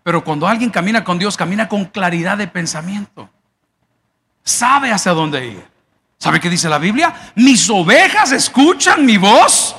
Pero 0.03 0.23
cuando 0.23 0.47
alguien 0.47 0.69
camina 0.69 1.03
con 1.03 1.19
Dios, 1.19 1.36
camina 1.36 1.67
con 1.67 1.86
claridad 1.86 2.38
de 2.38 2.47
pensamiento. 2.47 3.30
Sabe 4.43 4.91
hacia 4.91 5.12
dónde 5.12 5.45
ir. 5.45 5.67
¿Sabe 6.17 6.39
qué 6.39 6.49
dice 6.49 6.69
la 6.69 6.77
Biblia? 6.80 7.13
Mis 7.36 7.69
ovejas 7.69 8.32
escuchan 8.32 9.06
mi 9.06 9.17
voz 9.17 9.75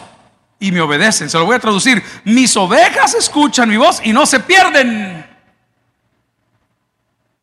y 0.60 0.70
me 0.70 0.80
obedecen. 0.80 1.30
Se 1.30 1.38
lo 1.38 1.46
voy 1.46 1.56
a 1.56 1.60
traducir. 1.60 2.02
Mis 2.24 2.56
ovejas 2.56 3.14
escuchan 3.14 3.68
mi 3.68 3.76
voz 3.76 4.00
y 4.04 4.12
no 4.12 4.26
se 4.26 4.40
pierden. 4.40 5.27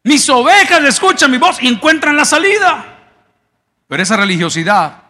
Mis 0.06 0.30
ovejas 0.30 0.84
escuchan 0.84 1.32
mi 1.32 1.40
voz 1.40 1.62
y 1.64 1.68
encuentran 1.68 2.16
la 2.16 2.26
salida. 2.26 2.86
Pero 3.88 4.04
esa 4.04 4.16
religiosidad 4.16 5.02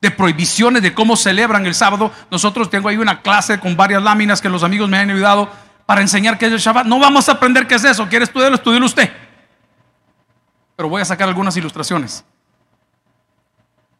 de 0.00 0.10
prohibiciones 0.10 0.80
de 0.80 0.94
cómo 0.94 1.16
celebran 1.16 1.66
el 1.66 1.74
sábado, 1.74 2.10
nosotros 2.30 2.70
tengo 2.70 2.88
ahí 2.88 2.96
una 2.96 3.20
clase 3.20 3.60
con 3.60 3.76
varias 3.76 4.02
láminas 4.02 4.40
que 4.40 4.48
los 4.48 4.62
amigos 4.62 4.88
me 4.88 4.96
han 4.96 5.10
ayudado 5.10 5.50
para 5.84 6.00
enseñar 6.00 6.38
qué 6.38 6.46
es 6.46 6.52
el 6.52 6.60
Shabbat. 6.60 6.86
No 6.86 6.98
vamos 6.98 7.28
a 7.28 7.32
aprender 7.32 7.66
qué 7.66 7.74
es 7.74 7.84
eso. 7.84 8.08
¿Quiere 8.08 8.24
estudiarlo? 8.24 8.56
Estudielo 8.56 8.86
usted. 8.86 9.12
Pero 10.76 10.88
voy 10.88 11.02
a 11.02 11.04
sacar 11.04 11.28
algunas 11.28 11.54
ilustraciones. 11.58 12.24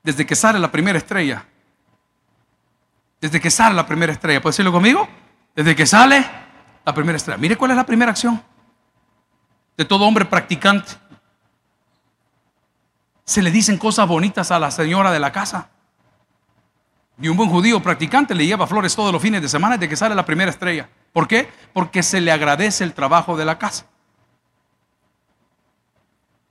Desde 0.03 0.25
que 0.25 0.35
sale 0.35 0.59
la 0.59 0.73
primera 0.73 0.97
estrella. 0.97 1.45
Desde 3.21 3.39
que 3.39 3.51
sale 3.51 3.75
la 3.75 3.85
primera 3.85 4.15
estrella. 4.15 4.41
¿Puede 4.41 4.53
decirlo 4.53 4.73
conmigo? 4.73 5.07
Desde 5.55 5.77
que 5.77 5.85
sale 5.85 6.25
la 6.87 6.95
primera 6.95 7.19
estrella. 7.19 7.37
Mire 7.37 7.57
cuál 7.57 7.73
es 7.73 7.77
la 7.77 7.85
primera 7.85 8.13
acción 8.13 8.48
de 9.79 9.85
todo 9.85 10.05
hombre 10.05 10.25
practicante. 10.25 10.93
Se 13.25 13.41
le 13.41 13.53
dicen 13.53 13.79
cosas 13.79 14.09
bonitas 14.09 14.51
a 14.51 14.59
la 14.59 14.73
señora 14.73 15.13
de 15.13 15.21
la 15.21 15.31
casa. 15.31 15.71
Y 17.21 17.29
un 17.29 17.37
buen 17.37 17.49
judío 17.49 17.81
practicante 17.81 18.35
le 18.35 18.45
lleva 18.45 18.67
flores 18.67 18.95
todos 18.97 19.13
los 19.13 19.23
fines 19.23 19.41
de 19.41 19.49
semana 19.49 19.77
desde 19.77 19.89
que 19.89 19.97
sale 19.97 20.17
la 20.17 20.27
primera 20.27 20.51
estrella. 20.51 20.89
¿Por 21.13 21.29
qué? 21.29 21.49
Porque 21.73 22.03
se 22.03 22.21
le 22.21 22.33
agradece 22.33 22.83
el 22.83 22.93
trabajo 22.93 23.37
de 23.37 23.45
la 23.45 23.59
casa. 23.59 23.87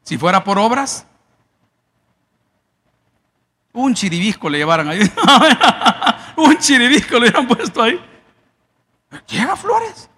Si 0.04 0.18
fuera 0.18 0.44
por 0.44 0.58
obras, 0.58 1.06
un 3.74 3.94
chiribisco 3.94 4.50
le 4.50 4.60
llevaran 4.60 4.88
ahí. 4.88 5.00
un 6.38 6.58
chiribisco 6.58 7.16
le 7.16 7.20
hubieran 7.20 7.48
puesto 7.48 7.84
ahí. 7.84 8.00
Llega 9.28 9.56
flores. 9.58 10.10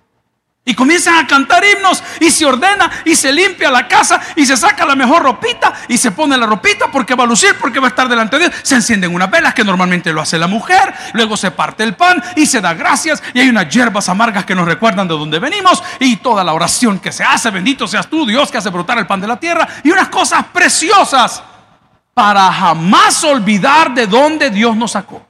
Y 0.69 0.75
comienzan 0.75 1.15
a 1.15 1.25
cantar 1.25 1.63
himnos 1.65 2.03
y 2.19 2.29
se 2.29 2.45
ordena 2.45 2.91
y 3.03 3.15
se 3.15 3.33
limpia 3.33 3.71
la 3.71 3.87
casa 3.87 4.21
y 4.35 4.45
se 4.45 4.55
saca 4.55 4.85
la 4.85 4.95
mejor 4.95 5.23
ropita 5.23 5.73
y 5.87 5.97
se 5.97 6.11
pone 6.11 6.37
la 6.37 6.45
ropita 6.45 6.91
porque 6.91 7.15
va 7.15 7.23
a 7.23 7.27
lucir, 7.27 7.55
porque 7.59 7.79
va 7.79 7.87
a 7.87 7.89
estar 7.89 8.07
delante 8.07 8.37
de 8.37 8.49
Dios. 8.49 8.61
Se 8.61 8.75
encienden 8.75 9.15
unas 9.15 9.31
velas 9.31 9.55
que 9.55 9.63
normalmente 9.63 10.13
lo 10.13 10.21
hace 10.21 10.37
la 10.37 10.45
mujer, 10.45 10.93
luego 11.13 11.35
se 11.37 11.49
parte 11.49 11.81
el 11.81 11.95
pan 11.95 12.21
y 12.35 12.45
se 12.45 12.61
da 12.61 12.75
gracias 12.75 13.23
y 13.33 13.39
hay 13.39 13.49
unas 13.49 13.67
hierbas 13.67 14.09
amargas 14.09 14.45
que 14.45 14.53
nos 14.53 14.67
recuerdan 14.67 15.07
de 15.07 15.15
dónde 15.15 15.39
venimos 15.39 15.81
y 15.99 16.17
toda 16.17 16.43
la 16.43 16.53
oración 16.53 16.99
que 16.99 17.11
se 17.11 17.23
hace, 17.23 17.49
bendito 17.49 17.87
seas 17.87 18.05
tú 18.05 18.23
Dios 18.23 18.51
que 18.51 18.59
hace 18.59 18.69
brotar 18.69 18.99
el 18.99 19.07
pan 19.07 19.21
de 19.21 19.27
la 19.27 19.39
tierra 19.39 19.67
y 19.83 19.89
unas 19.89 20.09
cosas 20.09 20.45
preciosas 20.53 21.41
para 22.13 22.53
jamás 22.53 23.23
olvidar 23.23 23.91
de 23.95 24.05
dónde 24.05 24.51
Dios 24.51 24.75
nos 24.77 24.91
sacó. 24.91 25.25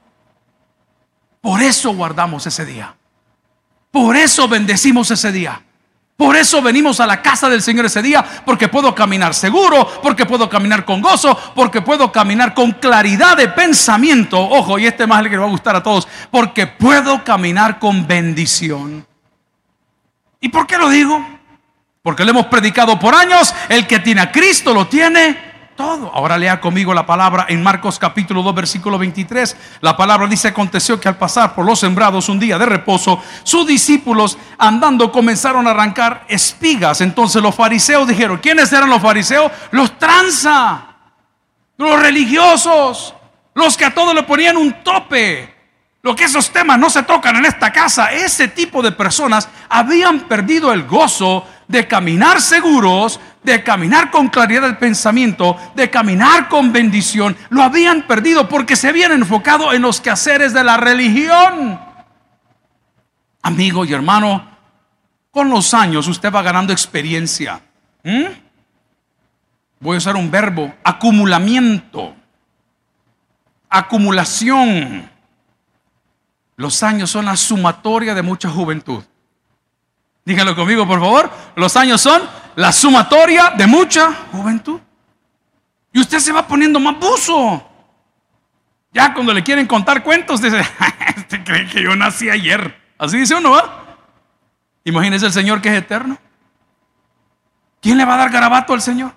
Por 1.40 1.62
eso 1.62 1.94
guardamos 1.94 2.46
ese 2.46 2.66
día. 2.66 2.94
Por 3.90 4.16
eso 4.16 4.48
bendecimos 4.48 5.10
ese 5.10 5.32
día. 5.32 5.62
Por 6.16 6.36
eso 6.36 6.60
venimos 6.60 7.00
a 7.00 7.06
la 7.06 7.22
casa 7.22 7.48
del 7.48 7.62
Señor 7.62 7.86
ese 7.86 8.02
día, 8.02 8.22
porque 8.44 8.68
puedo 8.68 8.94
caminar 8.94 9.34
seguro, 9.34 9.88
porque 10.02 10.26
puedo 10.26 10.50
caminar 10.50 10.84
con 10.84 11.00
gozo, 11.00 11.34
porque 11.54 11.80
puedo 11.80 12.12
caminar 12.12 12.52
con 12.52 12.72
claridad 12.72 13.38
de 13.38 13.48
pensamiento. 13.48 14.38
Ojo, 14.38 14.78
y 14.78 14.86
este 14.86 15.06
más 15.06 15.22
le 15.22 15.34
va 15.34 15.46
a 15.46 15.48
gustar 15.48 15.76
a 15.76 15.82
todos, 15.82 16.06
porque 16.30 16.66
puedo 16.66 17.24
caminar 17.24 17.78
con 17.78 18.06
bendición. 18.06 19.06
¿Y 20.42 20.50
por 20.50 20.66
qué 20.66 20.76
lo 20.76 20.90
digo? 20.90 21.26
Porque 22.02 22.24
le 22.24 22.32
hemos 22.32 22.46
predicado 22.46 22.98
por 22.98 23.14
años, 23.14 23.54
el 23.70 23.86
que 23.86 23.98
tiene 24.00 24.20
a 24.20 24.30
Cristo 24.30 24.74
lo 24.74 24.88
tiene 24.88 25.49
Ahora 25.80 26.36
lea 26.36 26.60
conmigo 26.60 26.92
la 26.92 27.06
palabra 27.06 27.46
en 27.48 27.62
Marcos 27.62 27.98
capítulo 27.98 28.42
2 28.42 28.54
versículo 28.54 28.98
23. 28.98 29.56
La 29.80 29.96
palabra 29.96 30.26
dice, 30.26 30.48
aconteció 30.48 31.00
que 31.00 31.08
al 31.08 31.16
pasar 31.16 31.54
por 31.54 31.64
los 31.64 31.80
sembrados 31.80 32.28
un 32.28 32.38
día 32.38 32.58
de 32.58 32.66
reposo, 32.66 33.22
sus 33.44 33.66
discípulos 33.66 34.36
andando 34.58 35.10
comenzaron 35.10 35.66
a 35.66 35.70
arrancar 35.70 36.26
espigas. 36.28 37.00
Entonces 37.00 37.40
los 37.40 37.54
fariseos 37.54 38.06
dijeron, 38.06 38.38
¿quiénes 38.42 38.70
eran 38.74 38.90
los 38.90 39.00
fariseos? 39.00 39.50
Los 39.70 39.98
tranza. 39.98 40.86
los 41.78 41.98
religiosos, 41.98 43.14
los 43.54 43.74
que 43.74 43.86
a 43.86 43.94
todos 43.94 44.14
le 44.14 44.22
ponían 44.24 44.58
un 44.58 44.84
tope. 44.84 45.60
Lo 46.02 46.14
que 46.14 46.24
esos 46.24 46.50
temas 46.50 46.78
no 46.78 46.90
se 46.90 47.02
tocan 47.02 47.36
en 47.36 47.46
esta 47.46 47.72
casa, 47.72 48.12
ese 48.12 48.48
tipo 48.48 48.82
de 48.82 48.92
personas 48.92 49.48
habían 49.68 50.20
perdido 50.20 50.72
el 50.72 50.86
gozo 50.86 51.46
de 51.68 51.86
caminar 51.86 52.40
seguros, 52.40 53.20
de 53.42 53.62
caminar 53.62 54.10
con 54.10 54.28
claridad 54.28 54.62
del 54.62 54.76
pensamiento, 54.76 55.56
de 55.74 55.90
caminar 55.90 56.48
con 56.48 56.72
bendición. 56.72 57.36
Lo 57.48 57.62
habían 57.62 58.06
perdido 58.06 58.48
porque 58.48 58.76
se 58.76 58.88
habían 58.88 59.12
enfocado 59.12 59.72
en 59.72 59.82
los 59.82 60.00
quehaceres 60.00 60.52
de 60.52 60.64
la 60.64 60.76
religión. 60.76 61.80
Amigo 63.42 63.84
y 63.84 63.92
hermano, 63.92 64.46
con 65.30 65.48
los 65.48 65.72
años 65.72 66.06
usted 66.08 66.32
va 66.32 66.42
ganando 66.42 66.72
experiencia. 66.72 67.60
¿Mm? 68.02 68.24
Voy 69.80 69.94
a 69.94 69.98
usar 69.98 70.16
un 70.16 70.30
verbo, 70.30 70.74
acumulamiento, 70.84 72.14
acumulación. 73.70 75.08
Los 76.56 76.82
años 76.82 77.10
son 77.10 77.24
la 77.24 77.36
sumatoria 77.36 78.14
de 78.14 78.20
mucha 78.20 78.50
juventud. 78.50 79.02
Díganlo 80.26 80.54
conmigo, 80.54 80.86
por 80.86 81.00
favor. 81.00 81.30
Los 81.56 81.76
años 81.76 82.02
son 82.02 82.20
la 82.60 82.72
sumatoria 82.72 83.54
de 83.56 83.66
mucha 83.66 84.12
juventud. 84.30 84.78
Y 85.94 86.00
usted 86.00 86.18
se 86.18 86.30
va 86.30 86.46
poniendo 86.46 86.78
más 86.78 86.98
buzo. 86.98 87.66
Ya 88.92 89.14
cuando 89.14 89.32
le 89.32 89.42
quieren 89.42 89.66
contar 89.66 90.02
cuentos, 90.02 90.42
dice, 90.42 90.60
¿este 91.16 91.42
cree 91.42 91.66
que 91.66 91.82
yo 91.82 91.96
nací 91.96 92.28
ayer? 92.28 92.78
Así 92.98 93.16
dice 93.16 93.34
uno, 93.34 93.52
¿va? 93.52 93.96
Imagínese 94.84 95.24
el 95.24 95.32
Señor 95.32 95.62
que 95.62 95.70
es 95.70 95.74
eterno. 95.74 96.18
¿Quién 97.80 97.96
le 97.96 98.04
va 98.04 98.14
a 98.14 98.18
dar 98.18 98.30
garabato 98.30 98.74
al 98.74 98.82
Señor? 98.82 99.12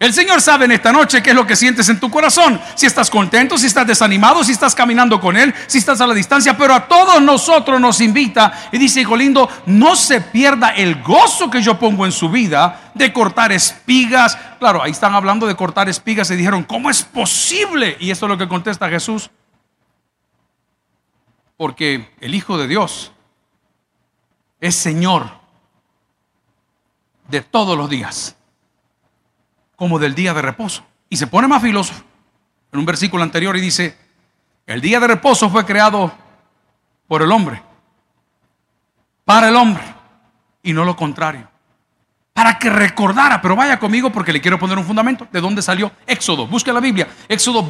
El 0.00 0.14
Señor 0.14 0.40
sabe 0.40 0.64
en 0.64 0.72
esta 0.72 0.92
noche 0.92 1.22
qué 1.22 1.28
es 1.28 1.36
lo 1.36 1.46
que 1.46 1.54
sientes 1.54 1.86
en 1.90 2.00
tu 2.00 2.10
corazón. 2.10 2.58
Si 2.74 2.86
estás 2.86 3.10
contento, 3.10 3.58
si 3.58 3.66
estás 3.66 3.86
desanimado, 3.86 4.42
si 4.42 4.52
estás 4.52 4.74
caminando 4.74 5.20
con 5.20 5.36
Él, 5.36 5.54
si 5.66 5.76
estás 5.76 6.00
a 6.00 6.06
la 6.06 6.14
distancia. 6.14 6.56
Pero 6.56 6.72
a 6.72 6.88
todos 6.88 7.20
nosotros 7.20 7.78
nos 7.78 8.00
invita 8.00 8.50
y 8.72 8.78
dice, 8.78 9.02
hijo 9.02 9.14
lindo, 9.14 9.46
no 9.66 9.94
se 9.94 10.22
pierda 10.22 10.70
el 10.70 11.02
gozo 11.02 11.50
que 11.50 11.60
yo 11.60 11.78
pongo 11.78 12.06
en 12.06 12.12
su 12.12 12.30
vida 12.30 12.90
de 12.94 13.12
cortar 13.12 13.52
espigas. 13.52 14.38
Claro, 14.58 14.82
ahí 14.82 14.90
están 14.90 15.14
hablando 15.14 15.46
de 15.46 15.54
cortar 15.54 15.86
espigas 15.90 16.30
y 16.30 16.36
dijeron, 16.36 16.64
¿cómo 16.64 16.88
es 16.88 17.02
posible? 17.02 17.98
Y 18.00 18.10
esto 18.10 18.24
es 18.24 18.30
lo 18.30 18.38
que 18.38 18.48
contesta 18.48 18.88
Jesús. 18.88 19.30
Porque 21.58 22.10
el 22.22 22.34
Hijo 22.34 22.56
de 22.56 22.68
Dios 22.68 23.12
es 24.62 24.74
Señor 24.76 25.28
de 27.28 27.42
todos 27.42 27.76
los 27.76 27.90
días 27.90 28.38
como 29.80 29.98
del 29.98 30.14
día 30.14 30.34
de 30.34 30.42
reposo. 30.42 30.84
Y 31.08 31.16
se 31.16 31.26
pone 31.26 31.48
más 31.48 31.62
filósofo 31.62 32.04
en 32.70 32.80
un 32.80 32.84
versículo 32.84 33.22
anterior 33.22 33.56
y 33.56 33.62
dice, 33.62 33.96
el 34.66 34.82
día 34.82 35.00
de 35.00 35.06
reposo 35.06 35.48
fue 35.48 35.64
creado 35.64 36.12
por 37.08 37.22
el 37.22 37.32
hombre, 37.32 37.62
para 39.24 39.48
el 39.48 39.56
hombre, 39.56 39.82
y 40.62 40.74
no 40.74 40.84
lo 40.84 40.94
contrario. 40.94 41.48
Para 42.34 42.58
que 42.58 42.68
recordara, 42.68 43.40
pero 43.40 43.56
vaya 43.56 43.78
conmigo 43.78 44.12
porque 44.12 44.34
le 44.34 44.42
quiero 44.42 44.58
poner 44.58 44.76
un 44.76 44.84
fundamento. 44.84 45.26
¿De 45.32 45.40
dónde 45.40 45.62
salió 45.62 45.90
Éxodo? 46.06 46.46
Busque 46.46 46.74
la 46.74 46.80
Biblia. 46.80 47.08
Éxodo 47.26 47.66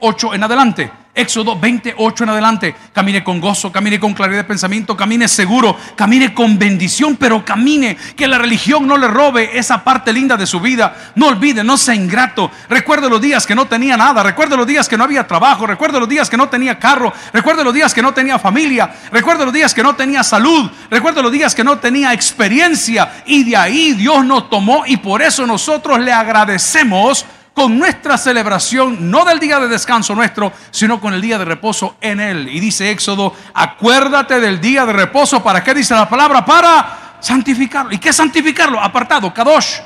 28 0.00 0.34
en 0.34 0.44
adelante. 0.44 0.92
Éxodo 1.14 1.58
28 1.58 2.24
en 2.24 2.30
adelante. 2.30 2.76
Camine 2.92 3.24
con 3.24 3.40
gozo, 3.40 3.72
camine 3.72 3.98
con 3.98 4.12
claridad 4.12 4.40
de 4.40 4.44
pensamiento, 4.44 4.94
camine 4.94 5.26
seguro, 5.28 5.74
camine 5.96 6.34
con 6.34 6.58
bendición, 6.58 7.16
pero 7.16 7.42
camine. 7.42 7.96
Que 8.14 8.28
la 8.28 8.36
religión 8.36 8.86
no 8.86 8.98
le 8.98 9.08
robe 9.08 9.58
esa 9.58 9.82
parte 9.82 10.12
linda 10.12 10.36
de 10.36 10.46
su 10.46 10.60
vida. 10.60 11.12
No 11.14 11.28
olvide, 11.28 11.64
no 11.64 11.78
sea 11.78 11.94
ingrato. 11.94 12.50
Recuerde 12.68 13.08
los 13.08 13.22
días 13.22 13.46
que 13.46 13.54
no 13.54 13.64
tenía 13.64 13.96
nada. 13.96 14.22
Recuerde 14.22 14.58
los 14.58 14.66
días 14.66 14.86
que 14.86 14.98
no 14.98 15.04
había 15.04 15.26
trabajo. 15.26 15.66
Recuerde 15.66 15.98
los 15.98 16.08
días 16.08 16.28
que 16.28 16.36
no 16.36 16.50
tenía 16.50 16.78
carro. 16.78 17.10
Recuerde 17.32 17.64
los 17.64 17.72
días 17.72 17.94
que 17.94 18.02
no 18.02 18.12
tenía 18.12 18.38
familia. 18.38 18.94
Recuerde 19.10 19.46
los 19.46 19.54
días 19.54 19.72
que 19.72 19.82
no 19.82 19.96
tenía 19.96 20.22
salud. 20.22 20.70
Recuerde 20.90 21.22
los 21.22 21.32
días 21.32 21.54
que 21.54 21.64
no 21.64 21.78
tenía 21.78 22.12
experiencia. 22.12 23.22
Y 23.24 23.42
de 23.44 23.56
ahí 23.56 23.92
Dios 23.94 24.22
nos 24.26 24.50
tomó 24.50 24.84
y 24.84 24.98
por 24.98 25.22
eso 25.22 25.46
nosotros 25.46 25.98
le 25.98 26.12
agradecemos 26.12 27.24
con 27.56 27.78
nuestra 27.78 28.18
celebración, 28.18 29.10
no 29.10 29.24
del 29.24 29.40
día 29.40 29.58
de 29.58 29.66
descanso 29.66 30.14
nuestro, 30.14 30.52
sino 30.70 31.00
con 31.00 31.14
el 31.14 31.22
día 31.22 31.38
de 31.38 31.46
reposo 31.46 31.96
en 32.02 32.20
Él. 32.20 32.48
Y 32.48 32.60
dice 32.60 32.90
Éxodo, 32.90 33.34
acuérdate 33.54 34.38
del 34.40 34.60
día 34.60 34.84
de 34.84 34.92
reposo. 34.92 35.42
¿Para 35.42 35.64
qué 35.64 35.72
dice 35.72 35.94
la 35.94 36.06
palabra? 36.06 36.44
Para 36.44 37.16
santificarlo. 37.18 37.92
¿Y 37.92 37.98
qué 37.98 38.12
santificarlo? 38.12 38.78
Apartado, 38.78 39.32
Kadosh, 39.32 39.78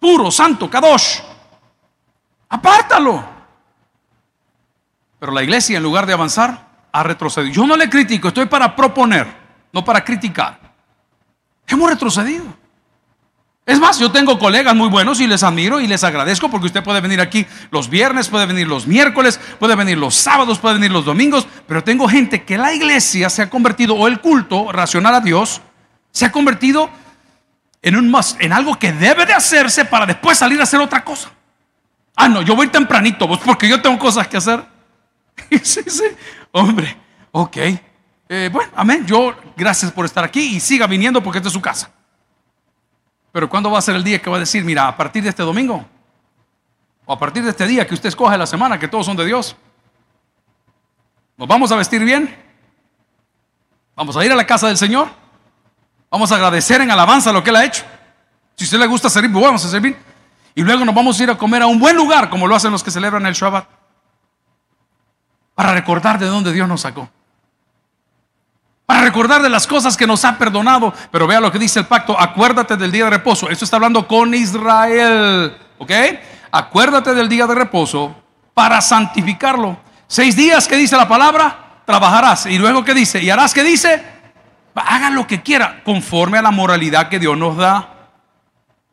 puro, 0.00 0.30
santo, 0.30 0.70
Kadosh. 0.70 1.18
Apártalo. 2.48 3.22
Pero 5.20 5.30
la 5.30 5.42
iglesia, 5.42 5.76
en 5.76 5.82
lugar 5.82 6.06
de 6.06 6.14
avanzar, 6.14 6.66
ha 6.90 7.02
retrocedido. 7.02 7.52
Yo 7.52 7.66
no 7.66 7.76
le 7.76 7.90
critico, 7.90 8.28
estoy 8.28 8.46
para 8.46 8.74
proponer, 8.74 9.26
no 9.70 9.84
para 9.84 10.02
criticar. 10.02 10.58
Hemos 11.66 11.90
retrocedido. 11.90 12.46
Es 13.68 13.78
más, 13.78 13.98
yo 13.98 14.10
tengo 14.10 14.38
colegas 14.38 14.74
muy 14.74 14.88
buenos 14.88 15.20
y 15.20 15.26
les 15.26 15.42
admiro 15.42 15.78
y 15.78 15.86
les 15.86 16.02
agradezco 16.02 16.50
porque 16.50 16.68
usted 16.68 16.82
puede 16.82 17.02
venir 17.02 17.20
aquí 17.20 17.44
los 17.70 17.90
viernes, 17.90 18.30
puede 18.30 18.46
venir 18.46 18.66
los 18.66 18.86
miércoles, 18.86 19.38
puede 19.58 19.74
venir 19.74 19.98
los 19.98 20.14
sábados, 20.14 20.58
puede 20.58 20.76
venir 20.76 20.90
los 20.90 21.04
domingos, 21.04 21.46
pero 21.66 21.84
tengo 21.84 22.08
gente 22.08 22.44
que 22.44 22.56
la 22.56 22.72
iglesia 22.72 23.28
se 23.28 23.42
ha 23.42 23.50
convertido, 23.50 23.94
o 23.94 24.08
el 24.08 24.22
culto 24.22 24.72
racional 24.72 25.16
a 25.16 25.20
Dios, 25.20 25.60
se 26.10 26.24
ha 26.24 26.32
convertido 26.32 26.88
en, 27.82 27.96
un 27.96 28.10
en 28.38 28.54
algo 28.54 28.78
que 28.78 28.90
debe 28.90 29.26
de 29.26 29.34
hacerse 29.34 29.84
para 29.84 30.06
después 30.06 30.38
salir 30.38 30.58
a 30.60 30.62
hacer 30.62 30.80
otra 30.80 31.04
cosa. 31.04 31.30
Ah, 32.16 32.26
no, 32.26 32.40
yo 32.40 32.56
voy 32.56 32.68
tempranito, 32.68 33.28
pues 33.28 33.40
porque 33.44 33.68
yo 33.68 33.82
tengo 33.82 33.98
cosas 33.98 34.26
que 34.28 34.38
hacer. 34.38 34.64
sí, 35.62 35.82
sí, 35.86 36.04
hombre, 36.52 36.96
ok. 37.32 37.56
Eh, 38.30 38.48
bueno, 38.50 38.72
amén. 38.74 39.04
Yo, 39.06 39.36
gracias 39.54 39.92
por 39.92 40.06
estar 40.06 40.24
aquí 40.24 40.56
y 40.56 40.58
siga 40.58 40.86
viniendo 40.86 41.22
porque 41.22 41.36
esta 41.36 41.48
es 41.48 41.52
su 41.52 41.60
casa. 41.60 41.90
Pero 43.38 43.48
¿cuándo 43.48 43.70
va 43.70 43.78
a 43.78 43.82
ser 43.82 43.94
el 43.94 44.02
día 44.02 44.20
que 44.20 44.28
va 44.28 44.36
a 44.36 44.40
decir, 44.40 44.64
mira, 44.64 44.88
a 44.88 44.96
partir 44.96 45.22
de 45.22 45.28
este 45.28 45.44
domingo? 45.44 45.86
O 47.06 47.12
a 47.12 47.16
partir 47.20 47.44
de 47.44 47.50
este 47.50 47.68
día 47.68 47.86
que 47.86 47.94
usted 47.94 48.08
escoge 48.08 48.36
la 48.36 48.48
semana, 48.48 48.80
que 48.80 48.88
todos 48.88 49.06
son 49.06 49.16
de 49.16 49.24
Dios. 49.24 49.54
¿Nos 51.36 51.46
vamos 51.46 51.70
a 51.70 51.76
vestir 51.76 52.02
bien? 52.02 52.36
¿Vamos 53.94 54.16
a 54.16 54.24
ir 54.24 54.32
a 54.32 54.34
la 54.34 54.44
casa 54.44 54.66
del 54.66 54.76
Señor? 54.76 55.06
¿Vamos 56.10 56.32
a 56.32 56.34
agradecer 56.34 56.80
en 56.80 56.90
alabanza 56.90 57.32
lo 57.32 57.44
que 57.44 57.50
Él 57.50 57.56
ha 57.56 57.64
hecho? 57.64 57.84
Si 58.56 58.64
a 58.64 58.66
usted 58.66 58.78
le 58.80 58.88
gusta 58.88 59.08
servir, 59.08 59.30
pues 59.30 59.44
vamos 59.44 59.64
a 59.64 59.68
servir. 59.68 59.96
Y 60.56 60.62
luego 60.62 60.84
nos 60.84 60.92
vamos 60.92 61.20
a 61.20 61.22
ir 61.22 61.30
a 61.30 61.38
comer 61.38 61.62
a 61.62 61.68
un 61.68 61.78
buen 61.78 61.94
lugar, 61.94 62.30
como 62.30 62.48
lo 62.48 62.56
hacen 62.56 62.72
los 62.72 62.82
que 62.82 62.90
celebran 62.90 63.24
el 63.24 63.34
Shabbat. 63.34 63.68
Para 65.54 65.74
recordar 65.74 66.18
de 66.18 66.26
dónde 66.26 66.52
Dios 66.52 66.68
nos 66.68 66.80
sacó 66.80 67.08
para 68.88 69.02
recordar 69.02 69.42
de 69.42 69.50
las 69.50 69.66
cosas 69.66 69.98
que 69.98 70.06
nos 70.06 70.24
ha 70.24 70.38
perdonado. 70.38 70.94
Pero 71.10 71.26
vea 71.26 71.40
lo 71.40 71.52
que 71.52 71.58
dice 71.58 71.80
el 71.80 71.86
pacto, 71.86 72.18
acuérdate 72.18 72.74
del 72.78 72.90
día 72.90 73.04
de 73.04 73.10
reposo. 73.10 73.50
Esto 73.50 73.66
está 73.66 73.76
hablando 73.76 74.08
con 74.08 74.32
Israel, 74.32 75.54
¿ok? 75.76 75.92
Acuérdate 76.50 77.12
del 77.12 77.28
día 77.28 77.46
de 77.46 77.54
reposo 77.54 78.16
para 78.54 78.80
santificarlo. 78.80 79.76
Seis 80.06 80.34
días 80.34 80.66
que 80.66 80.76
dice 80.76 80.96
la 80.96 81.06
palabra, 81.06 81.82
trabajarás. 81.84 82.46
Y 82.46 82.56
luego 82.56 82.82
que 82.82 82.94
dice, 82.94 83.22
y 83.22 83.28
harás 83.28 83.52
que 83.52 83.62
dice, 83.62 84.02
haga 84.74 85.10
lo 85.10 85.26
que 85.26 85.42
quiera, 85.42 85.82
conforme 85.84 86.38
a 86.38 86.42
la 86.42 86.50
moralidad 86.50 87.10
que 87.10 87.18
Dios 87.18 87.36
nos 87.36 87.58
da. 87.58 87.90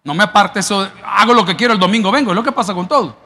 No 0.04 0.14
me 0.14 0.26
aparte 0.26 0.60
eso, 0.60 0.92
hago 1.06 1.34
lo 1.34 1.46
que 1.46 1.56
quiero, 1.56 1.74
el 1.74 1.80
domingo 1.80 2.12
vengo, 2.12 2.32
es 2.32 2.36
lo 2.36 2.44
que 2.44 2.52
pasa 2.52 2.74
con 2.74 2.86
todo. 2.86 3.18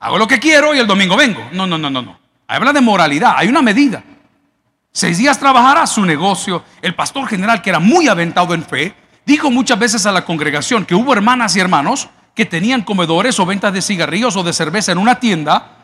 Hago 0.00 0.18
lo 0.18 0.26
que 0.26 0.40
quiero 0.40 0.74
y 0.74 0.80
el 0.80 0.88
domingo 0.88 1.16
vengo. 1.16 1.40
No, 1.52 1.68
no, 1.68 1.78
no, 1.78 1.88
no, 1.88 2.02
no. 2.02 2.18
Habla 2.48 2.72
de 2.72 2.80
moralidad, 2.80 3.34
hay 3.36 3.46
una 3.46 3.62
medida. 3.62 4.02
Seis 4.92 5.18
días 5.18 5.38
trabajará 5.38 5.86
su 5.86 6.04
negocio. 6.04 6.64
El 6.82 6.94
pastor 6.94 7.28
general, 7.28 7.62
que 7.62 7.70
era 7.70 7.78
muy 7.78 8.08
aventado 8.08 8.54
en 8.54 8.64
fe, 8.64 8.94
dijo 9.24 9.50
muchas 9.50 9.78
veces 9.78 10.06
a 10.06 10.12
la 10.12 10.24
congregación 10.24 10.84
que 10.84 10.94
hubo 10.94 11.12
hermanas 11.12 11.54
y 11.56 11.60
hermanos 11.60 12.08
que 12.34 12.46
tenían 12.46 12.82
comedores 12.82 13.38
o 13.40 13.46
ventas 13.46 13.72
de 13.72 13.82
cigarrillos 13.82 14.36
o 14.36 14.42
de 14.42 14.52
cerveza 14.52 14.92
en 14.92 14.98
una 14.98 15.20
tienda 15.20 15.78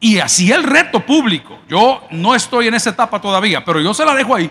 y 0.00 0.18
hacía 0.18 0.56
el 0.56 0.64
reto 0.64 1.04
público. 1.06 1.60
Yo 1.68 2.02
no 2.10 2.34
estoy 2.34 2.68
en 2.68 2.74
esa 2.74 2.90
etapa 2.90 3.20
todavía, 3.20 3.64
pero 3.64 3.80
yo 3.80 3.94
se 3.94 4.04
la 4.04 4.14
dejo 4.14 4.34
ahí. 4.34 4.50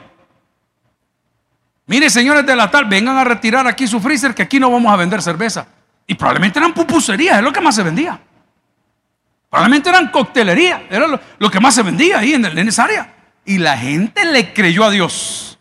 Mire, 1.88 2.10
señores 2.10 2.45
de 2.45 2.56
la 2.56 2.69
tal, 2.69 2.86
vengan 2.86 3.17
a 3.17 3.24
retirar 3.24 3.67
aquí 3.67 3.88
su 3.88 4.00
freezer 4.00 4.36
que 4.36 4.43
aquí 4.43 4.60
no 4.60 4.72
vamos 4.72 4.93
a 4.93 4.95
vender 4.95 5.22
cerveza. 5.22 5.67
Y 6.06 6.15
probablemente 6.15 6.60
eran 6.60 6.74
pupuserías, 6.74 7.38
es 7.38 7.43
lo 7.43 7.52
que 7.52 7.62
más 7.62 7.76
se 7.76 7.84
vendía. 7.84 8.19
Probablemente 9.50 9.89
eran 9.89 10.10
coctelería, 10.10 10.84
era 10.89 11.08
lo, 11.08 11.52
que 11.52 11.60
más 11.60 11.74
se 11.74 11.82
vendía 11.82 12.19
ahí 12.19 12.36
en, 12.36 12.45
en 12.45 12.67
esa 12.67 12.84
área. 12.84 13.18
Y 13.50 13.58
la 13.58 13.76
gente 13.76 14.26
le 14.26 14.54
creyó 14.54 14.86
a 14.86 14.92
Dios. 14.92 15.58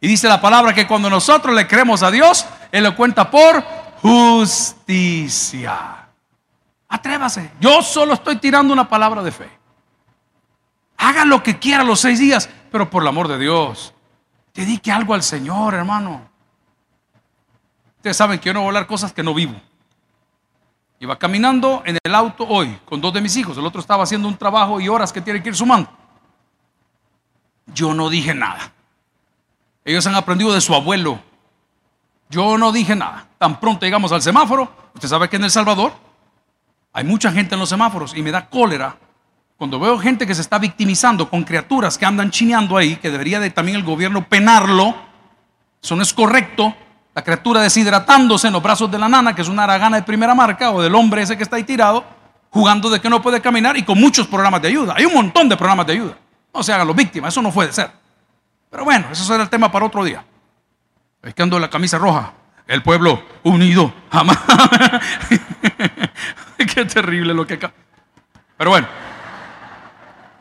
Y 0.00 0.08
dice 0.08 0.26
la 0.26 0.40
palabra 0.40 0.74
que 0.74 0.88
cuando 0.88 1.08
nosotros 1.08 1.54
le 1.54 1.68
creemos 1.68 2.02
a 2.02 2.10
Dios, 2.10 2.44
Él 2.72 2.82
lo 2.82 2.96
cuenta 2.96 3.30
por 3.30 3.62
justicia. 4.02 6.08
Atrévase. 6.88 7.52
Yo 7.60 7.82
solo 7.82 8.14
estoy 8.14 8.38
tirando 8.38 8.72
una 8.72 8.88
palabra 8.88 9.22
de 9.22 9.30
fe. 9.30 9.48
Haga 10.96 11.24
lo 11.24 11.40
que 11.40 11.60
quiera 11.60 11.84
los 11.84 12.00
seis 12.00 12.18
días, 12.18 12.50
pero 12.72 12.90
por 12.90 13.04
el 13.04 13.08
amor 13.08 13.28
de 13.28 13.38
Dios, 13.38 13.94
dedique 14.52 14.90
algo 14.90 15.14
al 15.14 15.22
Señor, 15.22 15.74
hermano. 15.74 16.28
Ustedes 17.98 18.16
saben 18.16 18.40
que 18.40 18.48
yo 18.48 18.54
no 18.54 18.62
voy 18.62 18.66
a 18.66 18.70
hablar 18.70 18.88
cosas 18.88 19.12
que 19.12 19.22
no 19.22 19.34
vivo. 19.34 19.54
Iba 20.98 21.16
caminando 21.16 21.84
en 21.86 21.96
el 22.02 22.12
auto 22.12 22.44
hoy 22.48 22.76
con 22.84 23.00
dos 23.00 23.14
de 23.14 23.20
mis 23.20 23.36
hijos. 23.36 23.56
El 23.56 23.66
otro 23.66 23.80
estaba 23.80 24.02
haciendo 24.02 24.26
un 24.26 24.36
trabajo 24.36 24.80
y 24.80 24.88
horas 24.88 25.12
que 25.12 25.20
tiene 25.20 25.40
que 25.40 25.50
ir 25.50 25.54
sumando. 25.54 25.99
Yo 27.74 27.94
no 27.94 28.10
dije 28.10 28.34
nada. 28.34 28.72
Ellos 29.84 30.06
han 30.06 30.14
aprendido 30.14 30.52
de 30.52 30.60
su 30.60 30.74
abuelo. 30.74 31.20
Yo 32.28 32.56
no 32.58 32.72
dije 32.72 32.94
nada. 32.94 33.26
Tan 33.38 33.58
pronto 33.58 33.84
llegamos 33.84 34.12
al 34.12 34.22
semáforo, 34.22 34.70
usted 34.94 35.08
sabe 35.08 35.28
que 35.28 35.36
en 35.36 35.44
El 35.44 35.50
Salvador 35.50 35.92
hay 36.92 37.04
mucha 37.04 37.32
gente 37.32 37.54
en 37.54 37.60
los 37.60 37.68
semáforos 37.68 38.16
y 38.16 38.22
me 38.22 38.30
da 38.30 38.48
cólera 38.48 38.96
cuando 39.56 39.78
veo 39.78 39.98
gente 39.98 40.26
que 40.26 40.34
se 40.34 40.40
está 40.40 40.58
victimizando 40.58 41.28
con 41.28 41.44
criaturas 41.44 41.98
que 41.98 42.06
andan 42.06 42.30
chineando 42.30 42.76
ahí, 42.76 42.96
que 42.96 43.10
debería 43.10 43.40
de 43.40 43.50
también 43.50 43.76
el 43.76 43.84
gobierno 43.84 44.26
penarlo. 44.26 44.94
Eso 45.82 45.94
no 45.96 46.02
es 46.02 46.14
correcto. 46.14 46.74
La 47.14 47.22
criatura 47.22 47.60
deshidratándose 47.60 48.46
en 48.46 48.54
los 48.54 48.62
brazos 48.62 48.90
de 48.90 48.98
la 48.98 49.08
nana, 49.08 49.34
que 49.34 49.42
es 49.42 49.48
una 49.48 49.64
aragana 49.64 49.98
de 49.98 50.02
primera 50.02 50.34
marca, 50.34 50.70
o 50.70 50.80
del 50.80 50.94
hombre 50.94 51.22
ese 51.22 51.36
que 51.36 51.42
está 51.42 51.56
ahí 51.56 51.64
tirado, 51.64 52.04
jugando 52.48 52.88
de 52.88 53.00
que 53.00 53.10
no 53.10 53.20
puede 53.20 53.42
caminar 53.42 53.76
y 53.76 53.82
con 53.82 54.00
muchos 54.00 54.26
programas 54.26 54.62
de 54.62 54.68
ayuda. 54.68 54.94
Hay 54.96 55.04
un 55.04 55.12
montón 55.12 55.46
de 55.48 55.56
programas 55.58 55.86
de 55.86 55.92
ayuda. 55.92 56.16
No 56.52 56.62
se 56.62 56.72
hagan 56.72 56.86
los 56.86 56.96
víctimas, 56.96 57.32
eso 57.32 57.42
no 57.42 57.52
puede 57.52 57.72
ser. 57.72 57.90
Pero 58.70 58.84
bueno, 58.84 59.06
eso 59.10 59.24
será 59.24 59.42
el 59.42 59.50
tema 59.50 59.70
para 59.70 59.86
otro 59.86 60.04
día. 60.04 60.24
Es 61.22 61.34
que 61.34 61.42
ando 61.42 61.58
la 61.58 61.68
camisa 61.68 61.98
roja. 61.98 62.32
El 62.66 62.82
pueblo 62.82 63.22
unido 63.42 63.92
jamás. 64.12 64.38
Qué 66.56 66.84
terrible 66.84 67.34
lo 67.34 67.46
que 67.46 67.54
acá. 67.54 67.72
Pero 68.56 68.70
bueno, 68.70 68.86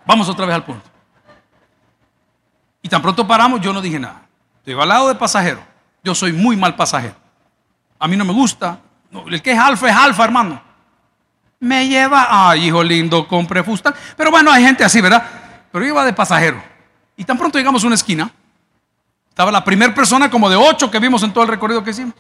vamos 0.05 0.29
otra 0.29 0.45
vez 0.45 0.55
al 0.55 0.63
punto. 0.63 0.87
Y 2.81 2.89
tan 2.89 3.01
pronto 3.01 3.25
paramos, 3.25 3.61
yo 3.61 3.73
no 3.73 3.81
dije 3.81 3.99
nada. 3.99 4.21
Estoy 4.57 4.79
al 4.79 4.87
lado 4.87 5.07
de 5.07 5.15
pasajero. 5.15 5.61
Yo 6.03 6.13
soy 6.13 6.31
muy 6.31 6.55
mal 6.55 6.75
pasajero. 6.75 7.15
A 7.97 8.07
mí 8.07 8.15
no 8.15 8.25
me 8.25 8.33
gusta. 8.33 8.79
el 9.27 9.41
que 9.41 9.51
es 9.51 9.59
alfa 9.59 9.89
es 9.89 9.95
alfa, 9.95 10.23
hermano. 10.23 10.61
Me 11.59 11.87
lleva, 11.87 12.27
ay, 12.29 12.67
hijo 12.67 12.83
lindo, 12.83 13.27
compre 13.27 13.63
fustal. 13.63 13.93
Pero 14.15 14.31
bueno, 14.31 14.51
hay 14.51 14.63
gente 14.63 14.83
así, 14.83 15.01
¿verdad? 15.01 15.23
Pero 15.71 15.86
yo 15.86 15.91
iba 15.91 16.05
de 16.05 16.13
pasajero. 16.13 16.62
Y 17.15 17.23
tan 17.25 17.38
pronto 17.38 17.58
llegamos 17.58 17.84
a 17.84 17.88
una 17.88 17.95
esquina, 17.95 18.32
estaba 19.29 19.51
la 19.51 19.63
primera 19.63 19.93
persona 19.93 20.29
como 20.29 20.49
de 20.49 20.55
ocho 20.55 20.89
que 20.89 20.99
vimos 20.99 21.23
en 21.23 21.32
todo 21.32 21.43
el 21.43 21.49
recorrido 21.49 21.84
que 21.84 21.91
hicimos. 21.91 22.15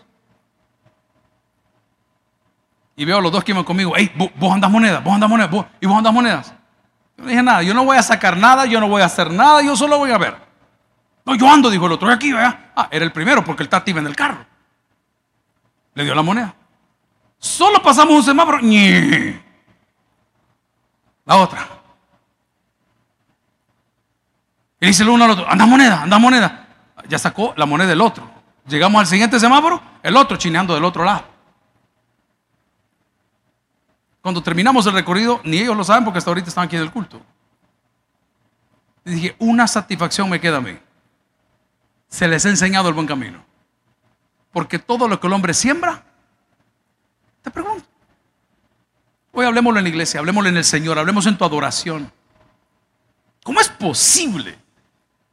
Y 2.95 3.05
veo 3.05 3.17
a 3.17 3.21
los 3.21 3.31
dos 3.31 3.43
que 3.43 3.51
iban 3.51 3.63
conmigo, 3.63 3.93
hey, 3.95 4.11
vos, 4.35 4.53
andas 4.53 4.69
monedas, 4.69 5.03
vos 5.03 5.13
andas 5.13 5.29
monedas, 5.29 5.65
y 5.79 5.85
vos 5.85 5.97
andas 5.97 6.13
monedas. 6.13 6.53
Yo 7.17 7.23
no 7.23 7.29
dije 7.29 7.43
nada, 7.43 7.61
yo 7.63 7.73
no 7.73 7.85
voy 7.85 7.97
a 7.97 8.03
sacar 8.03 8.35
nada, 8.37 8.65
yo 8.65 8.79
no 8.79 8.89
voy 8.89 9.01
a 9.01 9.05
hacer 9.05 9.31
nada, 9.31 9.61
yo 9.61 9.75
solo 9.75 9.97
voy 9.97 10.11
a 10.11 10.17
ver. 10.17 10.35
No, 11.25 11.35
yo 11.35 11.49
ando, 11.49 11.69
dijo 11.69 11.85
el 11.85 11.93
otro, 11.93 12.09
aquí, 12.09 12.33
vea. 12.33 12.71
Ah, 12.75 12.87
era 12.91 13.05
el 13.05 13.11
primero 13.11 13.43
porque 13.43 13.63
el 13.63 13.69
tati 13.69 13.91
en 13.91 14.05
el 14.05 14.15
carro. 14.15 14.45
Le 15.93 16.03
dio 16.03 16.13
la 16.13 16.21
moneda. 16.21 16.53
Solo 17.37 17.81
pasamos 17.81 18.15
un 18.15 18.23
semáforo. 18.23 18.59
La 21.25 21.37
otra. 21.37 21.78
Y 24.79 24.87
dice 24.87 25.03
el 25.03 25.09
uno 25.09 25.25
al 25.25 25.31
otro, 25.31 25.49
anda 25.49 25.65
moneda, 25.65 26.03
anda 26.03 26.17
moneda. 26.19 26.67
Ya 27.07 27.19
sacó 27.19 27.53
la 27.57 27.65
moneda 27.65 27.89
del 27.89 28.01
otro. 28.01 28.29
Llegamos 28.67 28.99
al 28.99 29.07
siguiente 29.07 29.39
semáforo, 29.39 29.81
el 30.03 30.15
otro 30.15 30.37
chineando 30.37 30.73
del 30.73 30.85
otro 30.85 31.03
lado. 31.03 31.25
Cuando 34.21 34.43
terminamos 34.43 34.85
el 34.85 34.93
recorrido, 34.93 35.41
ni 35.43 35.57
ellos 35.57 35.75
lo 35.75 35.83
saben 35.83 36.03
porque 36.03 36.19
hasta 36.19 36.29
ahorita 36.29 36.49
están 36.49 36.65
aquí 36.65 36.75
en 36.75 36.83
el 36.83 36.91
culto. 36.91 37.21
Y 39.05 39.11
dije, 39.11 39.35
una 39.39 39.67
satisfacción 39.67 40.29
me 40.29 40.39
queda 40.39 40.57
a 40.57 40.61
mí. 40.61 40.77
Se 42.07 42.27
les 42.27 42.45
ha 42.45 42.49
enseñado 42.49 42.89
el 42.89 42.93
buen 42.93 43.07
camino. 43.07 43.43
Porque 44.51 44.79
todo 44.79 45.07
lo 45.07 45.19
que 45.19 45.27
el 45.27 45.33
hombre 45.33 45.53
siembra, 45.53 46.03
te 47.41 47.51
pregunto. 47.51 47.85
Hoy 49.31 49.45
hablemoslo 49.45 49.79
en 49.79 49.83
la 49.83 49.89
iglesia, 49.89 50.19
hablemoslo 50.19 50.49
en 50.49 50.57
el 50.57 50.65
Señor, 50.65 50.99
hablemos 50.99 51.25
en 51.25 51.37
tu 51.37 51.45
adoración. 51.45 52.11
¿Cómo 53.43 53.61
es 53.61 53.69
posible 53.69 54.57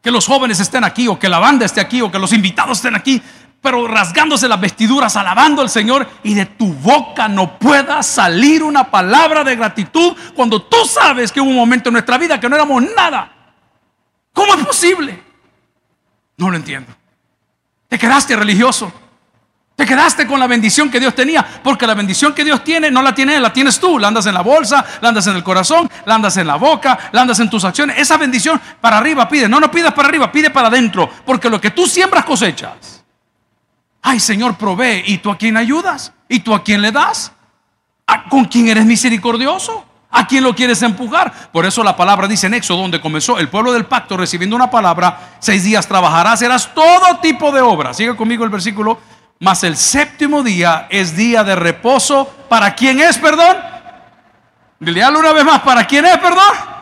que 0.06 0.12
los 0.12 0.24
jóvenes 0.24 0.60
estén 0.60 0.84
aquí 0.84 1.08
o 1.08 1.18
que 1.18 1.28
la 1.28 1.40
banda 1.40 1.66
esté 1.66 1.80
aquí 1.80 2.00
o 2.00 2.12
que 2.12 2.20
los 2.20 2.32
invitados 2.32 2.78
estén 2.78 2.94
aquí, 2.94 3.20
pero 3.60 3.88
rasgándose 3.88 4.46
las 4.46 4.60
vestiduras, 4.60 5.16
alabando 5.16 5.62
al 5.62 5.68
Señor 5.68 6.08
y 6.22 6.32
de 6.34 6.46
tu 6.46 6.72
boca 6.74 7.26
no 7.26 7.58
pueda 7.58 8.04
salir 8.04 8.62
una 8.62 8.88
palabra 8.88 9.42
de 9.42 9.56
gratitud 9.56 10.16
cuando 10.36 10.62
tú 10.62 10.76
sabes 10.84 11.32
que 11.32 11.40
hubo 11.40 11.50
un 11.50 11.56
momento 11.56 11.88
en 11.88 11.94
nuestra 11.94 12.18
vida 12.18 12.38
que 12.38 12.48
no 12.48 12.54
éramos 12.54 12.84
nada. 12.94 13.32
¿Cómo 14.32 14.54
es 14.54 14.64
posible? 14.64 15.24
No 16.36 16.50
lo 16.50 16.56
entiendo. 16.56 16.94
Te 17.88 17.98
quedaste 17.98 18.36
religioso. 18.36 18.92
Te 19.76 19.84
quedaste 19.84 20.26
con 20.26 20.40
la 20.40 20.46
bendición 20.46 20.90
que 20.90 20.98
Dios 20.98 21.14
tenía, 21.14 21.46
porque 21.62 21.86
la 21.86 21.92
bendición 21.92 22.32
que 22.32 22.42
Dios 22.42 22.64
tiene 22.64 22.90
no 22.90 23.02
la 23.02 23.14
tiene 23.14 23.36
Él, 23.36 23.42
la 23.42 23.52
tienes 23.52 23.78
tú. 23.78 23.98
La 23.98 24.08
andas 24.08 24.24
en 24.24 24.32
la 24.32 24.40
bolsa, 24.40 24.82
la 25.02 25.10
andas 25.10 25.26
en 25.26 25.36
el 25.36 25.44
corazón, 25.44 25.90
la 26.06 26.14
andas 26.14 26.34
en 26.38 26.46
la 26.46 26.56
boca, 26.56 26.98
la 27.12 27.20
andas 27.20 27.38
en 27.40 27.50
tus 27.50 27.62
acciones. 27.62 27.98
Esa 27.98 28.16
bendición 28.16 28.58
para 28.80 28.96
arriba 28.96 29.28
pide. 29.28 29.50
No, 29.50 29.60
no 29.60 29.70
pidas 29.70 29.92
para 29.92 30.08
arriba, 30.08 30.32
pide 30.32 30.48
para 30.48 30.68
adentro, 30.68 31.10
porque 31.26 31.50
lo 31.50 31.60
que 31.60 31.72
tú 31.72 31.86
siembras 31.86 32.24
cosechas. 32.24 33.04
Ay, 34.00 34.18
Señor, 34.18 34.56
provee. 34.56 35.02
¿Y 35.06 35.18
tú 35.18 35.30
a 35.30 35.36
quién 35.36 35.58
ayudas? 35.58 36.14
¿Y 36.26 36.40
tú 36.40 36.54
a 36.54 36.64
quién 36.64 36.80
le 36.80 36.90
das? 36.90 37.32
¿Con 38.30 38.46
quién 38.46 38.68
eres 38.68 38.86
misericordioso? 38.86 39.84
¿A 40.10 40.26
quién 40.26 40.42
lo 40.42 40.54
quieres 40.54 40.80
empujar? 40.80 41.50
Por 41.52 41.66
eso 41.66 41.82
la 41.82 41.94
palabra 41.94 42.26
dice 42.26 42.46
en 42.46 42.54
Éxodo, 42.54 42.80
donde 42.80 43.02
comenzó 43.02 43.38
el 43.38 43.50
pueblo 43.50 43.74
del 43.74 43.84
pacto 43.84 44.16
recibiendo 44.16 44.56
una 44.56 44.70
palabra, 44.70 45.36
seis 45.38 45.64
días 45.64 45.86
trabajarás, 45.86 46.40
harás 46.40 46.72
todo 46.72 47.18
tipo 47.20 47.52
de 47.52 47.60
obras. 47.60 47.98
Sigue 47.98 48.16
conmigo 48.16 48.42
el 48.42 48.48
versículo 48.48 48.98
mas 49.38 49.64
el 49.64 49.77
séptimo 49.77 50.42
día 50.42 50.87
es 50.90 51.16
día 51.16 51.44
de 51.44 51.55
reposo. 51.55 52.27
¿Para 52.49 52.75
quién 52.75 53.01
es, 53.01 53.18
perdón? 53.18 53.57
Dile 54.79 55.07
una 55.09 55.33
vez 55.33 55.44
más, 55.44 55.61
¿para 55.62 55.87
quién 55.87 56.05
es, 56.05 56.18
perdón? 56.18 56.77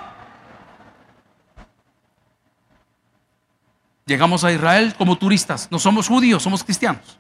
Llegamos 4.07 4.45
a 4.45 4.53
Israel 4.53 4.95
como 4.99 5.17
turistas, 5.17 5.69
no 5.71 5.79
somos 5.79 6.09
judíos, 6.09 6.43
somos 6.43 6.63
cristianos. 6.63 7.19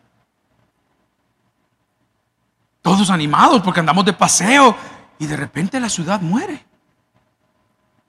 Todos 2.82 3.08
animados 3.08 3.62
porque 3.62 3.80
andamos 3.80 4.04
de 4.04 4.12
paseo 4.12 4.76
y 5.18 5.26
de 5.26 5.36
repente 5.36 5.80
la 5.80 5.88
ciudad 5.88 6.20
muere. 6.20 6.66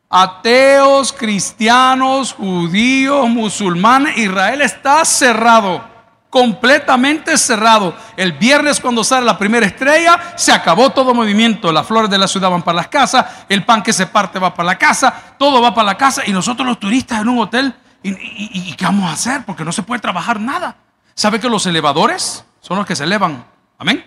Ateos, 0.10 1.14
cristianos, 1.14 2.34
judíos, 2.34 3.30
musulmanes, 3.30 4.18
Israel 4.18 4.62
está 4.62 5.06
cerrado 5.06 5.94
completamente 6.36 7.38
cerrado. 7.38 7.95
El 8.17 8.34
viernes 8.34 8.82
cuando 8.82 9.06
sale 9.06 9.26
la 9.26 9.38
primera 9.38 9.65
estrella, 9.65 10.34
se 10.36 10.52
acabó 10.52 10.89
todo 10.89 11.13
movimiento. 11.13 11.71
Las 11.71 11.88
flores 11.88 12.10
de 12.10 12.17
la 12.17 12.28
ciudad 12.28 12.50
van 12.50 12.62
para 12.62 12.76
las 12.76 12.89
casas, 12.89 13.26
el 13.48 13.63
pan 13.63 13.82
que 13.82 13.93
se 13.93 14.06
parte 14.06 14.38
va 14.38 14.54
para 14.54 14.67
la 14.67 14.78
casa, 14.78 15.13
todo 15.39 15.62
va 15.62 15.74
para 15.74 15.86
la 15.86 15.98
casa 15.98 16.24
y 16.28 16.34
nosotros 16.34 16.67
los 16.67 16.78
turistas 16.78 17.21
en 17.21 17.30
un 17.30 17.39
hotel, 17.39 17.74
¿y, 18.04 18.74
qué 18.74 18.84
vamos 18.84 19.10
a 19.10 19.13
hacer? 19.13 19.45
Porque 19.45 19.63
no 19.63 19.71
se 19.71 19.82
puede 19.84 20.02
trabajar 20.02 20.41
nada. 20.41 20.76
¿Sabe 21.13 21.39
que 21.39 21.48
los 21.48 21.65
elevadores 21.67 22.43
son 22.60 22.80
los 22.80 22.86
que 22.86 22.98
se 22.98 23.06
elevan? 23.06 23.45
Amén. 23.78 24.04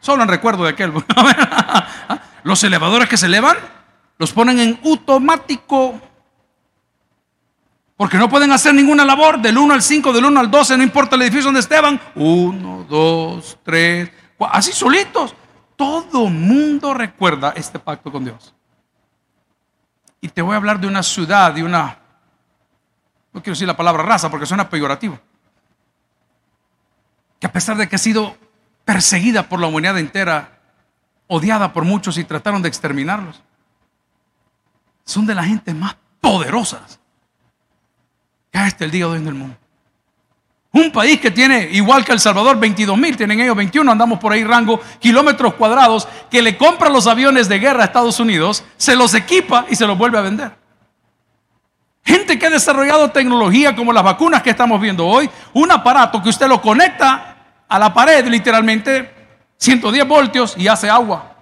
Solo 0.00 0.24
en 0.24 0.28
recuerdo 0.28 0.64
de 0.64 0.70
aquel. 0.70 0.92
los 2.42 2.64
elevadores 2.64 3.08
que 3.08 3.16
se 3.16 3.26
elevan 3.26 3.56
los 4.18 4.32
ponen 4.32 4.58
en 4.58 4.80
automático 4.84 6.00
porque 7.96 8.18
no 8.18 8.28
pueden 8.28 8.50
hacer 8.50 8.74
ninguna 8.74 9.04
labor 9.04 9.40
del 9.40 9.56
1 9.56 9.74
al 9.74 9.82
5, 9.82 10.12
del 10.12 10.24
1 10.24 10.40
al 10.40 10.50
12, 10.50 10.76
no 10.76 10.82
importa 10.82 11.14
el 11.14 11.22
edificio 11.22 11.46
donde 11.46 11.60
estaban. 11.60 12.00
1, 12.16 12.86
2, 12.88 13.58
3, 13.62 14.10
así 14.50 14.72
solitos. 14.72 15.34
Todo 15.76 16.28
mundo 16.28 16.92
recuerda 16.94 17.52
este 17.56 17.78
pacto 17.78 18.10
con 18.10 18.24
Dios. 18.24 18.54
Y 20.20 20.28
te 20.28 20.42
voy 20.42 20.54
a 20.54 20.56
hablar 20.56 20.80
de 20.80 20.86
una 20.86 21.02
ciudad, 21.02 21.52
de 21.52 21.62
una, 21.62 21.98
no 23.32 23.42
quiero 23.42 23.54
decir 23.54 23.66
la 23.66 23.76
palabra 23.76 24.02
raza 24.02 24.30
porque 24.30 24.46
suena 24.46 24.68
peyorativo, 24.68 25.20
que 27.38 27.46
a 27.46 27.52
pesar 27.52 27.76
de 27.76 27.88
que 27.88 27.96
ha 27.96 27.98
sido 27.98 28.36
perseguida 28.84 29.48
por 29.48 29.60
la 29.60 29.66
humanidad 29.66 29.98
entera, 29.98 30.58
odiada 31.26 31.72
por 31.72 31.84
muchos 31.84 32.18
y 32.18 32.24
trataron 32.24 32.62
de 32.62 32.68
exterminarlos, 32.68 33.40
son 35.04 35.26
de 35.26 35.34
las 35.34 35.46
gente 35.46 35.74
más 35.74 35.96
poderosas 36.20 37.00
ya 38.54 38.68
está 38.68 38.84
el 38.84 38.92
día 38.92 39.06
de 39.06 39.12
hoy 39.12 39.18
en 39.18 39.26
el 39.26 39.34
mundo. 39.34 39.56
Un 40.70 40.90
país 40.90 41.20
que 41.20 41.30
tiene, 41.30 41.68
igual 41.72 42.04
que 42.04 42.12
El 42.12 42.20
Salvador, 42.20 42.58
22 42.58 42.96
mil, 42.96 43.16
tienen 43.16 43.40
ellos 43.40 43.56
21, 43.56 43.90
andamos 43.90 44.18
por 44.18 44.32
ahí 44.32 44.42
rango, 44.42 44.80
kilómetros 44.98 45.54
cuadrados, 45.54 46.08
que 46.30 46.40
le 46.40 46.56
compra 46.56 46.88
los 46.88 47.06
aviones 47.06 47.48
de 47.48 47.58
guerra 47.58 47.82
a 47.82 47.86
Estados 47.86 48.18
Unidos, 48.18 48.64
se 48.76 48.96
los 48.96 49.14
equipa 49.14 49.66
y 49.68 49.76
se 49.76 49.86
los 49.86 49.98
vuelve 49.98 50.18
a 50.18 50.22
vender. 50.22 50.52
Gente 52.04 52.38
que 52.38 52.46
ha 52.46 52.50
desarrollado 52.50 53.10
tecnología 53.10 53.74
como 53.74 53.92
las 53.92 54.02
vacunas 54.02 54.42
que 54.42 54.50
estamos 54.50 54.80
viendo 54.80 55.06
hoy, 55.06 55.28
un 55.52 55.70
aparato 55.70 56.22
que 56.22 56.28
usted 56.28 56.48
lo 56.48 56.60
conecta 56.60 57.36
a 57.68 57.78
la 57.78 57.94
pared 57.94 58.26
literalmente, 58.26 59.12
110 59.58 60.06
voltios 60.06 60.54
y 60.56 60.68
hace 60.68 60.90
agua. 60.90 61.34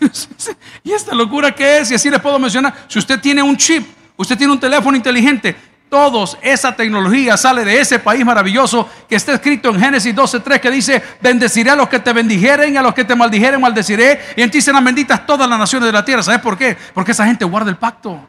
y 0.82 0.92
esta 0.92 1.14
locura 1.14 1.54
que 1.54 1.78
es, 1.78 1.90
y 1.90 1.94
así 1.94 2.10
les 2.10 2.20
puedo 2.20 2.38
mencionar, 2.38 2.74
si 2.88 2.98
usted 2.98 3.20
tiene 3.20 3.42
un 3.42 3.56
chip, 3.56 3.86
usted 4.16 4.36
tiene 4.36 4.52
un 4.52 4.60
teléfono 4.60 4.96
inteligente, 4.96 5.67
todos 5.88 6.38
esa 6.42 6.74
tecnología 6.74 7.36
sale 7.36 7.64
de 7.64 7.80
ese 7.80 7.98
país 7.98 8.24
maravilloso 8.24 8.88
que 9.08 9.16
está 9.16 9.34
escrito 9.34 9.70
en 9.70 9.80
Génesis 9.80 10.14
12:3 10.14 10.60
que 10.60 10.70
dice, 10.70 11.02
bendeciré 11.20 11.70
a 11.70 11.76
los 11.76 11.88
que 11.88 11.98
te 11.98 12.12
bendijeren 12.12 12.76
a 12.78 12.82
los 12.82 12.94
que 12.94 13.04
te 13.04 13.14
maldijeren 13.14 13.60
maldeciré 13.60 14.20
y 14.36 14.42
en 14.42 14.50
ti 14.50 14.60
serán 14.60 14.84
benditas 14.84 15.26
todas 15.26 15.48
las 15.48 15.58
naciones 15.58 15.86
de 15.86 15.92
la 15.92 16.04
tierra. 16.04 16.22
¿Sabes 16.22 16.40
por 16.40 16.56
qué? 16.56 16.76
Porque 16.94 17.12
esa 17.12 17.24
gente 17.24 17.44
guarda 17.44 17.70
el 17.70 17.76
pacto. 17.76 18.28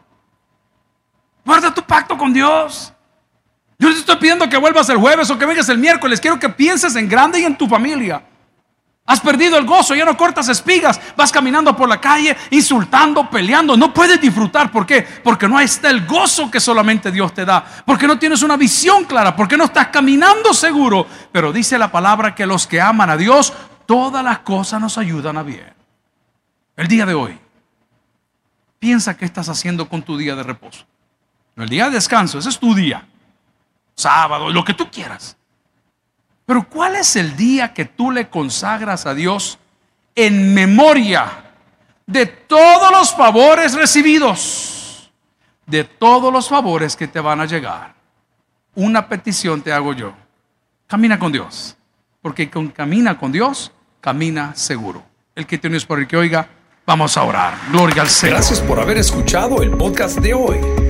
Guarda 1.44 1.72
tu 1.72 1.82
pacto 1.82 2.16
con 2.16 2.32
Dios. 2.32 2.92
Yo 3.78 3.88
te 3.92 3.98
estoy 3.98 4.16
pidiendo 4.16 4.48
que 4.48 4.56
vuelvas 4.56 4.88
el 4.90 4.98
jueves 4.98 5.30
o 5.30 5.38
que 5.38 5.46
vengas 5.46 5.68
el 5.68 5.78
miércoles. 5.78 6.20
Quiero 6.20 6.38
que 6.38 6.48
pienses 6.48 6.94
en 6.96 7.08
grande 7.08 7.40
y 7.40 7.44
en 7.44 7.56
tu 7.56 7.66
familia. 7.66 8.22
Has 9.06 9.20
perdido 9.20 9.58
el 9.58 9.66
gozo, 9.66 9.94
ya 9.94 10.04
no 10.04 10.16
cortas 10.16 10.48
espigas, 10.48 11.00
vas 11.16 11.32
caminando 11.32 11.74
por 11.76 11.88
la 11.88 12.00
calle 12.00 12.36
insultando, 12.50 13.28
peleando, 13.28 13.76
no 13.76 13.92
puedes 13.92 14.20
disfrutar. 14.20 14.70
¿Por 14.70 14.86
qué? 14.86 15.02
Porque 15.02 15.48
no 15.48 15.58
está 15.58 15.90
el 15.90 16.06
gozo 16.06 16.48
que 16.50 16.60
solamente 16.60 17.10
Dios 17.10 17.34
te 17.34 17.44
da, 17.44 17.64
porque 17.84 18.06
no 18.06 18.18
tienes 18.18 18.42
una 18.42 18.56
visión 18.56 19.04
clara, 19.04 19.34
porque 19.34 19.56
no 19.56 19.64
estás 19.64 19.88
caminando 19.88 20.54
seguro. 20.54 21.06
Pero 21.32 21.52
dice 21.52 21.76
la 21.76 21.90
palabra 21.90 22.34
que 22.34 22.46
los 22.46 22.68
que 22.68 22.80
aman 22.80 23.10
a 23.10 23.16
Dios, 23.16 23.52
todas 23.84 24.22
las 24.22 24.40
cosas 24.40 24.80
nos 24.80 24.96
ayudan 24.96 25.36
a 25.38 25.42
bien. 25.42 25.74
El 26.76 26.86
día 26.86 27.04
de 27.04 27.14
hoy, 27.14 27.36
piensa 28.78 29.16
qué 29.16 29.24
estás 29.24 29.48
haciendo 29.48 29.88
con 29.88 30.02
tu 30.02 30.16
día 30.16 30.36
de 30.36 30.42
reposo. 30.44 30.86
el 31.56 31.68
día 31.68 31.86
de 31.86 31.90
descanso, 31.90 32.38
ese 32.38 32.48
es 32.48 32.58
tu 32.58 32.74
día. 32.74 33.06
Sábado, 33.96 34.50
lo 34.50 34.64
que 34.64 34.72
tú 34.72 34.88
quieras. 34.88 35.36
Pero 36.50 36.64
¿cuál 36.68 36.96
es 36.96 37.14
el 37.14 37.36
día 37.36 37.72
que 37.72 37.84
tú 37.84 38.10
le 38.10 38.28
consagras 38.28 39.06
a 39.06 39.14
Dios 39.14 39.56
en 40.16 40.52
memoria 40.52 41.44
de 42.08 42.26
todos 42.26 42.90
los 42.90 43.14
favores 43.14 43.74
recibidos? 43.74 45.12
De 45.64 45.84
todos 45.84 46.32
los 46.32 46.48
favores 46.48 46.96
que 46.96 47.06
te 47.06 47.20
van 47.20 47.40
a 47.40 47.46
llegar. 47.46 47.94
Una 48.74 49.08
petición 49.08 49.62
te 49.62 49.72
hago 49.72 49.92
yo. 49.92 50.12
Camina 50.88 51.20
con 51.20 51.30
Dios. 51.30 51.76
Porque 52.20 52.50
con 52.50 52.66
camina 52.70 53.16
con 53.16 53.30
Dios, 53.30 53.70
camina 54.00 54.52
seguro. 54.56 55.04
El 55.36 55.46
que 55.46 55.56
tienes 55.56 55.84
por 55.84 56.00
el 56.00 56.08
que 56.08 56.16
oiga, 56.16 56.48
vamos 56.84 57.16
a 57.16 57.22
orar. 57.22 57.54
Gloria 57.70 58.02
al 58.02 58.08
Señor. 58.08 58.38
Gracias 58.38 58.58
por 58.58 58.80
haber 58.80 58.98
escuchado 58.98 59.62
el 59.62 59.70
podcast 59.70 60.18
de 60.18 60.34
hoy. 60.34 60.89